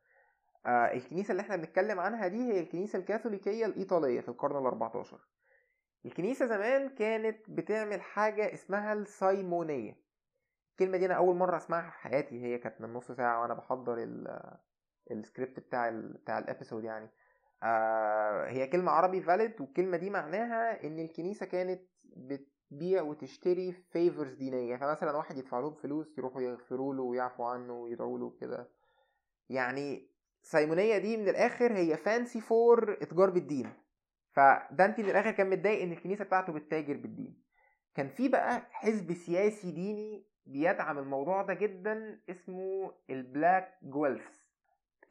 آه 0.67 0.93
الكنيسة 0.93 1.33
اللي 1.33 1.41
إحنا 1.43 1.57
بنتكلم 1.57 2.01
عنها 2.01 2.29
دي 2.29 2.53
هي 2.53 2.61
الكنيسة 2.61 2.99
الكاثوليكية 2.99 3.67
الإيطالية 3.67 4.21
في 4.21 4.29
القرن 4.29 4.57
الأربعتاشر. 4.59 5.21
الكنيسة 6.07 6.47
زمان 6.47 6.89
كانت 6.89 7.51
بتعمل 7.51 8.01
حاجة 8.03 8.55
اسمها 8.55 8.93
السايمونية. 8.93 9.99
الكلمة 10.71 10.99
دي 10.99 11.07
أنا 11.07 11.15
أول 11.15 11.37
مرة 11.37 11.57
أسمعها 11.57 11.91
في 11.91 11.99
حياتي. 11.99 12.43
هي 12.45 12.59
كانت 12.59 12.81
من 12.81 12.93
نص 12.93 13.13
ساعة 13.13 13.43
وأنا 13.43 13.55
بحضر 13.55 14.09
السكريبت 15.11 15.61
بتاع 15.61 15.89
ال 15.89 16.13
بتاع 16.13 16.39
ال 16.39 16.45
episode 16.45 16.85
يعني. 16.85 17.11
آه 17.63 18.47
هي 18.49 18.67
كلمة 18.67 18.93
عربي 18.93 19.23
valid 19.23 19.61
والكلمة 19.61 19.97
دي 19.97 20.11
معناها 20.11 20.85
إن 20.87 20.99
الكنيسة 20.99 21.47
كانت 21.47 21.81
بت 22.05 22.49
تبيع 22.71 23.03
وتشتري 23.03 23.73
favors 23.73 24.35
دينية. 24.35 24.77
فمثلا 24.77 25.17
واحد 25.17 25.39
يدفع 25.39 25.61
لهم 25.61 25.75
فلوس 25.75 26.19
يروحوا 26.19 26.41
يغفروا 26.41 26.95
له 26.95 27.03
ويعفوا 27.03 27.47
عنه 27.47 27.73
ويدعوا 27.73 28.19
له 28.19 28.31
كده 28.41 28.69
يعني 29.49 30.09
simony 30.43 30.99
دي 30.99 31.17
من 31.17 31.29
الآخر 31.29 31.73
هي 31.73 31.97
fancy 31.97 32.41
for 32.41 32.93
إتجار 33.03 33.31
بالدين. 33.31 33.73
فدانتي 34.33 35.03
الآخر 35.03 35.31
كان 35.31 35.51
متضايق 35.51 35.83
إن 35.83 35.93
الكنيسة 35.93 36.25
بتاعته 36.25 36.53
بتتاجر 36.53 36.97
بالدين. 36.97 37.43
كان 37.95 38.09
في 38.09 38.29
بقى 38.29 38.63
حزب 38.71 39.13
سياسي 39.13 39.71
ديني 39.71 40.27
بيدعم 40.47 40.99
الموضوع 40.99 41.43
ده 41.43 41.55
جدا 41.55 42.21
اسمه 42.31 42.93
ال 43.11 43.22
Black 43.22 43.79
Guelphs 43.83 44.43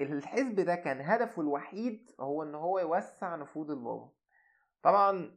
الحزب 0.02 0.56
ده 0.56 0.76
كان 0.76 1.02
هدفه 1.02 1.42
الوحيد 1.42 2.12
هو 2.20 2.44
إن 2.44 2.56
هو 2.56 2.80
يوسع 2.80 3.36
نفوذ 3.36 3.70
البابا. 3.72 4.10
طبعا 4.84 5.32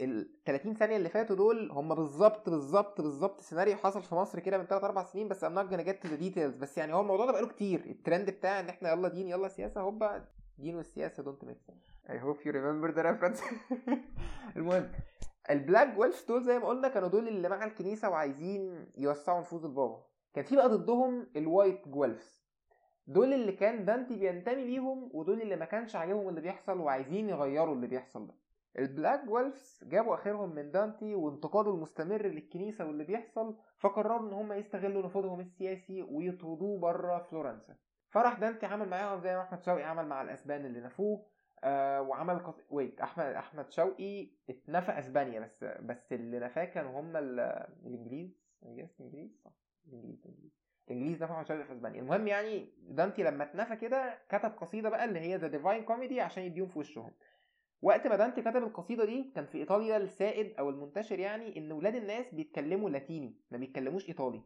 ال 0.00 0.42
30 0.44 0.74
ثانية 0.74 0.96
اللي 0.96 1.08
فاتوا 1.08 1.36
دول 1.36 1.70
هم 1.70 1.94
بالظبط 1.94 2.48
بالظبط 2.50 3.00
بالظبط 3.00 3.40
سيناريو 3.40 3.76
حصل 3.76 4.02
في 4.02 4.14
مصر 4.14 4.40
كده 4.40 4.58
من 4.58 4.66
3 4.66 4.86
4 4.86 5.04
سنين 5.04 5.28
بس 5.28 5.44
I'm 5.44 5.48
not 5.48 5.70
gonna 5.72 5.86
get 5.88 6.08
the 6.08 6.20
details. 6.22 6.56
بس 6.60 6.78
يعني 6.78 6.94
هو 6.94 7.00
الموضوع 7.00 7.26
ده 7.26 7.32
بقاله 7.32 7.48
كتير. 7.48 7.80
الترند 7.80 8.30
بتاع 8.30 8.60
إن 8.60 8.68
إحنا 8.68 8.92
يلا 8.92 9.08
دين 9.08 9.28
يلا 9.28 9.48
سياسة 9.48 9.80
هوبا 9.80 10.28
دين 10.58 10.76
والسياسة 10.76 11.22
don't 11.22 11.44
mix 11.44 11.70
I 12.08 12.16
hope 12.16 12.44
you 12.44 12.52
remember 12.52 12.90
the 12.92 13.02
reference. 13.02 13.42
المهم 14.56 14.92
ال 15.50 15.58
Black 15.58 15.98
Guelphs 15.98 16.26
دول 16.28 16.42
زي 16.42 16.58
ما 16.58 16.66
قلنا 16.66 16.88
كانوا 16.88 17.08
دول 17.08 17.28
اللي 17.28 17.48
مع 17.48 17.64
الكنيسة 17.64 18.10
وعايزين 18.10 18.86
يوسعوا 18.96 19.40
نفوذ 19.40 19.64
البابا. 19.64 20.04
كان 20.34 20.44
في 20.44 20.56
بقى 20.56 20.68
ضدهم 20.68 21.26
ال 21.36 21.45
White 21.45 21.88
Guelphs 21.88 22.48
دول 23.06 23.32
اللي 23.32 23.52
كان 23.52 23.84
دانتي 23.84 24.16
بينتمي 24.16 24.64
ليهم 24.64 25.10
ودول 25.14 25.42
اللي 25.42 25.56
ما 25.56 25.64
كانش 25.64 25.96
عاجبهم 25.96 26.28
اللي 26.28 26.40
بيحصل 26.40 26.80
وعايزين 26.80 27.28
يغيروا 27.28 27.74
اللي 27.74 27.86
بيحصل 27.86 28.26
ده. 28.26 28.34
ال 28.78 28.86
Black 28.86 29.28
Guelphs 29.28 29.84
جابوا 29.84 30.14
آخرهم 30.14 30.54
من 30.54 30.70
دانتي 30.70 31.14
وانتقاده 31.14 31.70
المستمر 31.70 32.26
للكنيسة 32.26 32.86
واللي 32.86 33.04
بيحصل 33.04 33.56
فقرروا 33.78 34.28
إن 34.28 34.32
هم 34.32 34.52
يستغلوا 34.52 35.02
نفوذهم 35.02 35.40
السياسي 35.40 36.02
ويطردوه 36.02 36.78
بره 36.80 37.18
فلورنسا. 37.18 37.76
فراح 38.10 38.38
دانتي 38.38 38.66
عمل 38.66 38.88
معاهم 38.88 39.20
زي 39.20 39.36
ما 39.36 39.42
أحمد 39.42 39.62
شوقي 39.62 39.82
عمل 39.82 40.06
مع 40.06 40.22
الأسبان 40.22 40.66
اللي 40.66 40.80
نفوه. 40.80 41.26
آه 41.64 42.02
وعمل 42.02 42.38
قص... 42.38 42.54
wait 42.70 43.00
احمد 43.00 43.24
أحمد 43.26 43.70
شوقي 43.72 44.28
اتنفى 44.50 44.98
إسبانيا 44.98 45.40
بس 45.40 45.64
بس 45.64 46.12
اللي 46.12 46.38
نفاه 46.38 46.64
كانوا 46.64 47.00
هم 47.00 47.16
الإنجليز. 47.16 48.30
الإنجليز؟ 48.62 49.40
صح. 49.44 49.50
الإنجليز 49.86 50.18
الإنجليز. 50.26 50.52
الإنجليز 50.90 51.22
نفوا 51.22 51.44
شوقي 51.44 51.64
في 51.64 51.72
إسبانيا. 51.72 52.00
المهم 52.00 52.28
يعني 52.28 52.72
دانتي 52.82 53.22
لما 53.22 53.44
اتنفى 53.44 53.76
كده 53.76 54.18
كتب 54.28 54.50
قصيدة 54.50 54.90
بقى 54.90 55.04
اللي 55.04 55.20
هي 55.20 55.36
The 55.36 55.46
Divine 55.48 55.84
Comedy 55.84 56.20
عشان 56.20 56.42
يديهم 56.42 56.68
في 56.68 56.78
وشهم. 56.78 57.10
وقت 57.82 58.06
ما 58.06 58.16
دانتي 58.16 58.40
كتب 58.42 58.56
القصيدة 58.56 59.04
دي 59.04 59.32
كان 59.34 59.46
في 59.46 59.58
إيطاليا 59.58 59.96
السائد 59.96 60.54
أو 60.58 60.70
المنتشر 60.70 61.18
يعني 61.18 61.58
إن 61.58 61.72
ولاد 61.72 61.94
الناس 61.94 62.34
بيتكلموا 62.34 62.90
لاتيني 62.90 63.34
ما 63.50 63.58
بيتكلموش 63.58 64.08
إيطالي. 64.08 64.42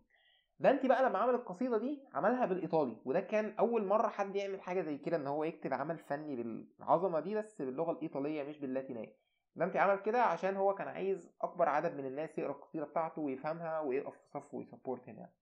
دانتي 0.62 0.88
بقى 0.88 1.02
لما 1.02 1.18
عمل 1.18 1.34
القصيدة 1.34 1.78
دي 1.78 2.02
عملها 2.14 2.46
بالإيطالي 2.46 2.96
وده 3.04 3.20
كان 3.20 3.54
أول 3.58 3.84
مرة 3.84 4.08
حد 4.08 4.36
يعمل 4.36 4.60
حاجة 4.60 4.80
زي 4.82 4.98
كده 4.98 5.16
إن 5.16 5.26
هو 5.26 5.44
يكتب 5.44 5.74
عمل 5.74 5.98
فني 5.98 6.36
بالعظمة 6.36 7.20
دي 7.20 7.34
بس 7.34 7.62
باللغة 7.62 7.92
الإيطالية 7.92 8.42
مش 8.42 8.58
باللاتينية. 8.58 9.16
دانتي 9.56 9.78
عمل 9.78 10.00
كده 10.00 10.22
عشان 10.22 10.56
هو 10.56 10.74
كان 10.74 10.88
عايز 10.88 11.30
أكبر 11.40 11.68
عدد 11.68 11.94
من 11.96 12.06
الناس 12.06 12.38
يقرأ 12.38 12.52
القصيدة 12.52 12.84
بتاعته 12.84 13.22
ويفهمها 13.22 13.80
ويقف 13.80 14.14
في 14.14 14.30
صفه 14.30 14.56
وي 14.58 14.69
support 14.69 15.08
يعني. 15.08 15.32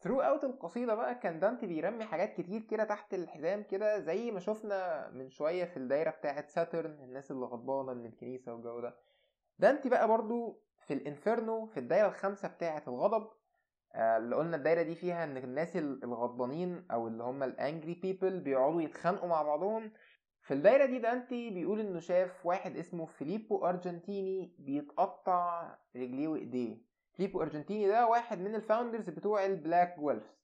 throughout 0.00 0.44
القصيدة 0.44 0.94
بقى 0.94 1.14
كان 1.14 1.40
دانتي 1.40 1.66
بيرمي 1.66 2.04
حاجات 2.04 2.34
كتير 2.40 2.60
كده 2.62 2.84
تحت 2.84 3.14
الحزام 3.14 3.62
كده 3.62 3.98
زي 3.98 4.30
ما 4.30 4.40
شفنا 4.40 5.10
من 5.10 5.30
شوية 5.30 5.64
في 5.64 5.76
الدايرة 5.76 6.10
بتاعة 6.10 6.46
Saturn 6.48 6.90
الناس 7.04 7.30
اللي 7.30 7.46
غضبانة 7.46 7.92
من 7.94 8.06
الكنيسة 8.06 8.52
والجو 8.52 8.80
ده. 8.80 8.94
دانتي 9.58 9.88
بقى 9.88 10.08
برضو 10.08 10.62
في 10.78 10.94
ال 10.94 11.03
Inferno 11.03 11.66
في 11.66 11.80
الدايرة 11.80 12.08
الخامسة 12.08 12.48
بتاعة 12.48 12.82
الغضب 12.88 13.28
اللي 13.96 14.36
قلنا 14.36 14.56
الدايرة 14.56 14.82
دي 14.82 14.94
فيها 14.94 15.24
إن 15.24 15.36
الناس 15.36 15.76
الغضبانين 15.76 16.84
أو 16.90 17.08
اللي 17.08 17.22
هم 17.24 17.42
ال 17.42 17.51
angry 17.51 17.94
people 17.94 18.40
بيقعدوا 18.40 18.82
يتخانقوا 18.82 19.28
مع 19.28 19.42
بعضهم. 19.42 19.92
في 20.42 20.54
الدايرة 20.54 20.86
دي 20.86 20.98
دانتي 20.98 21.50
بيقول 21.50 21.80
إنه 21.80 22.00
شاف 22.00 22.46
واحد 22.46 22.76
اسمه 22.76 23.06
فيليبو 23.06 23.66
أرجنتيني 23.66 24.54
بيتقطع 24.58 25.74
رجليه 25.96 26.28
وإيديه. 26.28 26.78
فيليبو 27.16 27.42
أرجنتيني 27.42 27.88
ده 27.88 28.06
واحد 28.06 28.38
من 28.40 28.54
ال 28.54 28.60
founders 28.60 29.10
بتوع 29.10 29.44
ال 29.46 29.54
Black 29.54 29.94
Guelphs 29.98 30.42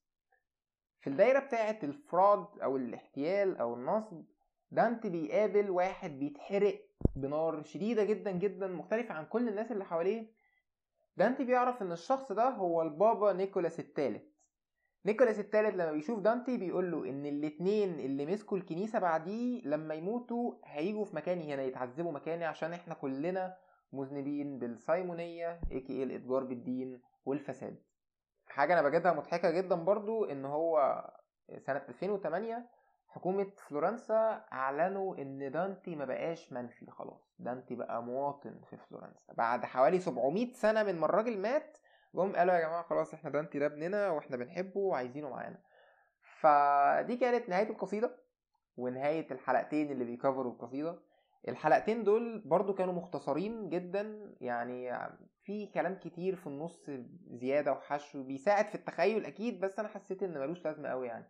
في 0.99 1.09
الدايرة 1.09 1.39
بتاعة 1.39 1.79
ال 1.83 1.93
fraud 1.93 2.45
أو 2.63 2.77
الاحتيال 2.77 3.57
أو 3.57 3.73
النصب 3.73 4.23
دانتي 4.71 5.09
بيقابل 5.09 5.69
واحد 5.69 6.19
بيتحرق 6.19 6.85
بنار 7.15 7.63
شديدة 7.63 8.03
جدا 8.03 8.31
جدا 8.31 8.67
مختلفة 8.67 9.13
عن 9.13 9.25
كل 9.25 9.47
الناس 9.49 9.71
اللي 9.71 9.85
حواليه. 9.85 10.38
دانتي 11.19 11.43
بيعرف 11.43 11.81
ان 11.81 11.91
الشخص 11.91 12.31
ده 12.31 12.49
هو 12.49 12.81
البابا 12.81 13.33
نيكولاس 13.33 13.79
الثالث 13.79 14.23
نيكولاس 15.05 15.39
الثالث 15.39 15.75
لما 15.75 15.91
بيشوف 15.91 16.19
دانتي 16.19 16.57
بيقول 16.57 16.91
له 16.91 17.09
إن 17.09 17.25
الاتنين 17.25 17.99
اللي 17.99 18.25
مسكوا 18.25 18.57
الكنيسة 18.57 18.99
بعديه 18.99 19.61
لما 19.65 19.93
يموتوا 19.95 20.53
هيجوا 20.65 21.05
في 21.05 21.15
مكاني 21.15 21.53
هنا 21.53 21.63
يتعذبوا 21.63 22.11
مكاني 22.11 22.45
عشان 22.45 22.73
إحنا 22.73 22.93
كلنا 22.93 23.57
مذنبين 23.93 24.59
بال 24.59 24.84
simony 24.84 25.59
AKA 25.71 26.03
الإتجار 26.03 26.43
بالدين 26.43 27.01
والفساد. 27.25 27.83
حاجة 28.47 28.73
أنا 28.79 28.89
بجدها 28.89 29.13
مضحكة 29.13 29.51
جدا 29.51 29.75
برضو 29.75 30.25
إن 30.25 30.45
هو 30.45 31.03
سنة 31.57 31.81
2008 31.89 32.69
حكومة 33.09 33.51
فلورنسا 33.67 34.45
أعلنوا 34.53 35.15
إن 35.17 35.51
دانتي 35.51 35.95
ما 35.95 36.05
بقاش 36.05 36.53
منفي 36.53 36.91
خلاص. 36.91 37.35
دانتي 37.39 37.75
بقى 37.75 38.03
مواطن 38.03 38.59
في 38.69 38.77
فلورنسا. 38.77 39.33
بعد 39.33 39.65
حوالي 39.65 39.99
700 39.99 40.53
سنة 40.53 40.83
من 40.83 40.95
ما 40.99 41.05
الراجل 41.05 41.37
مات 41.37 41.77
جم 42.15 42.35
قالوا 42.35 42.53
يا 42.53 42.59
جماعة 42.59 42.83
خلاص 42.83 43.13
إحنا 43.13 43.29
دانتي 43.29 43.59
ده 43.59 43.65
ابننا 43.65 44.09
وإحنا 44.09 44.37
بنحبه 44.37 44.79
وعايزينه 44.79 45.29
معانا. 45.29 45.57
فدي 46.39 47.17
كانت 47.17 47.49
نهاية 47.49 47.69
القصيدة 47.69 48.15
ونهاية 48.77 49.31
الحلقتين 49.31 49.91
اللي 49.91 50.03
بيكفروا 50.05 50.51
القصيدة. 50.51 50.99
الحلقتين 51.47 52.03
دول 52.03 52.39
برضو 52.45 52.73
كانوا 52.73 52.93
مختصرين 52.93 53.69
جدا 53.69 54.35
يعني 54.41 54.91
في 55.43 55.67
كلام 55.67 55.95
كتير 55.95 56.35
في 56.35 56.47
النص 56.47 56.89
زيادة 57.31 57.71
وحشو 57.71 58.23
بيساعد 58.23 58.65
في 58.65 58.75
التخيل 58.75 59.25
أكيد 59.25 59.59
بس 59.59 59.79
أنا 59.79 59.87
حسيت 59.87 60.23
إن 60.23 60.37
ملوش 60.39 60.65
لازمة 60.65 60.89
أوي 60.89 61.07
يعني. 61.07 61.25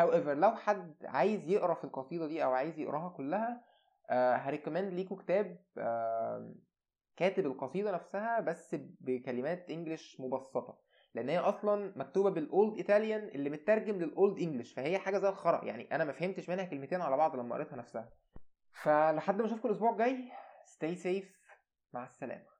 However 0.00 0.28
لو 0.28 0.50
حد 0.56 0.94
عايز 1.04 1.48
يقرأ 1.48 1.74
في 1.74 1.84
القصيدة 1.84 2.26
دي 2.26 2.44
أو 2.44 2.52
عايز 2.52 2.78
يقراها 2.78 3.08
كلها 3.08 3.64
آه 4.10 4.34
هريكومند 4.36 4.92
ليكوا 4.92 5.16
كتاب 5.16 5.58
كاتب 7.16 7.46
القصيدة 7.46 7.92
نفسها 7.92 8.40
بس 8.40 8.76
بكلمات 9.00 9.70
انجلش 9.70 10.20
مبسطة. 10.20 10.78
لأن 11.14 11.28
هي 11.28 11.38
أصلا 11.38 11.92
مكتوبة 11.96 12.30
بالاولد 12.30 12.76
ايطاليان 12.76 13.28
اللي 13.28 13.50
مترجم 13.50 13.98
للاولد 13.98 14.38
انجلش 14.38 14.72
فهي 14.72 14.98
حاجة 14.98 15.18
زي 15.18 15.28
الخرا. 15.28 15.64
يعني 15.64 15.94
أنا 15.94 16.04
ما 16.04 16.12
فهمتش 16.12 16.50
منها 16.50 16.64
كلمتين 16.64 17.00
على 17.00 17.16
بعض 17.16 17.36
لما 17.36 17.54
قريتها 17.54 17.76
نفسها. 17.76 18.12
فلحد 18.72 19.40
ما 19.40 19.46
اشوفكم 19.46 19.68
الأسبوع 19.68 19.90
الجاي 19.92 20.32
stay 20.64 21.02
safe. 21.04 21.28
مع 21.92 22.04
السلامة. 22.04 22.51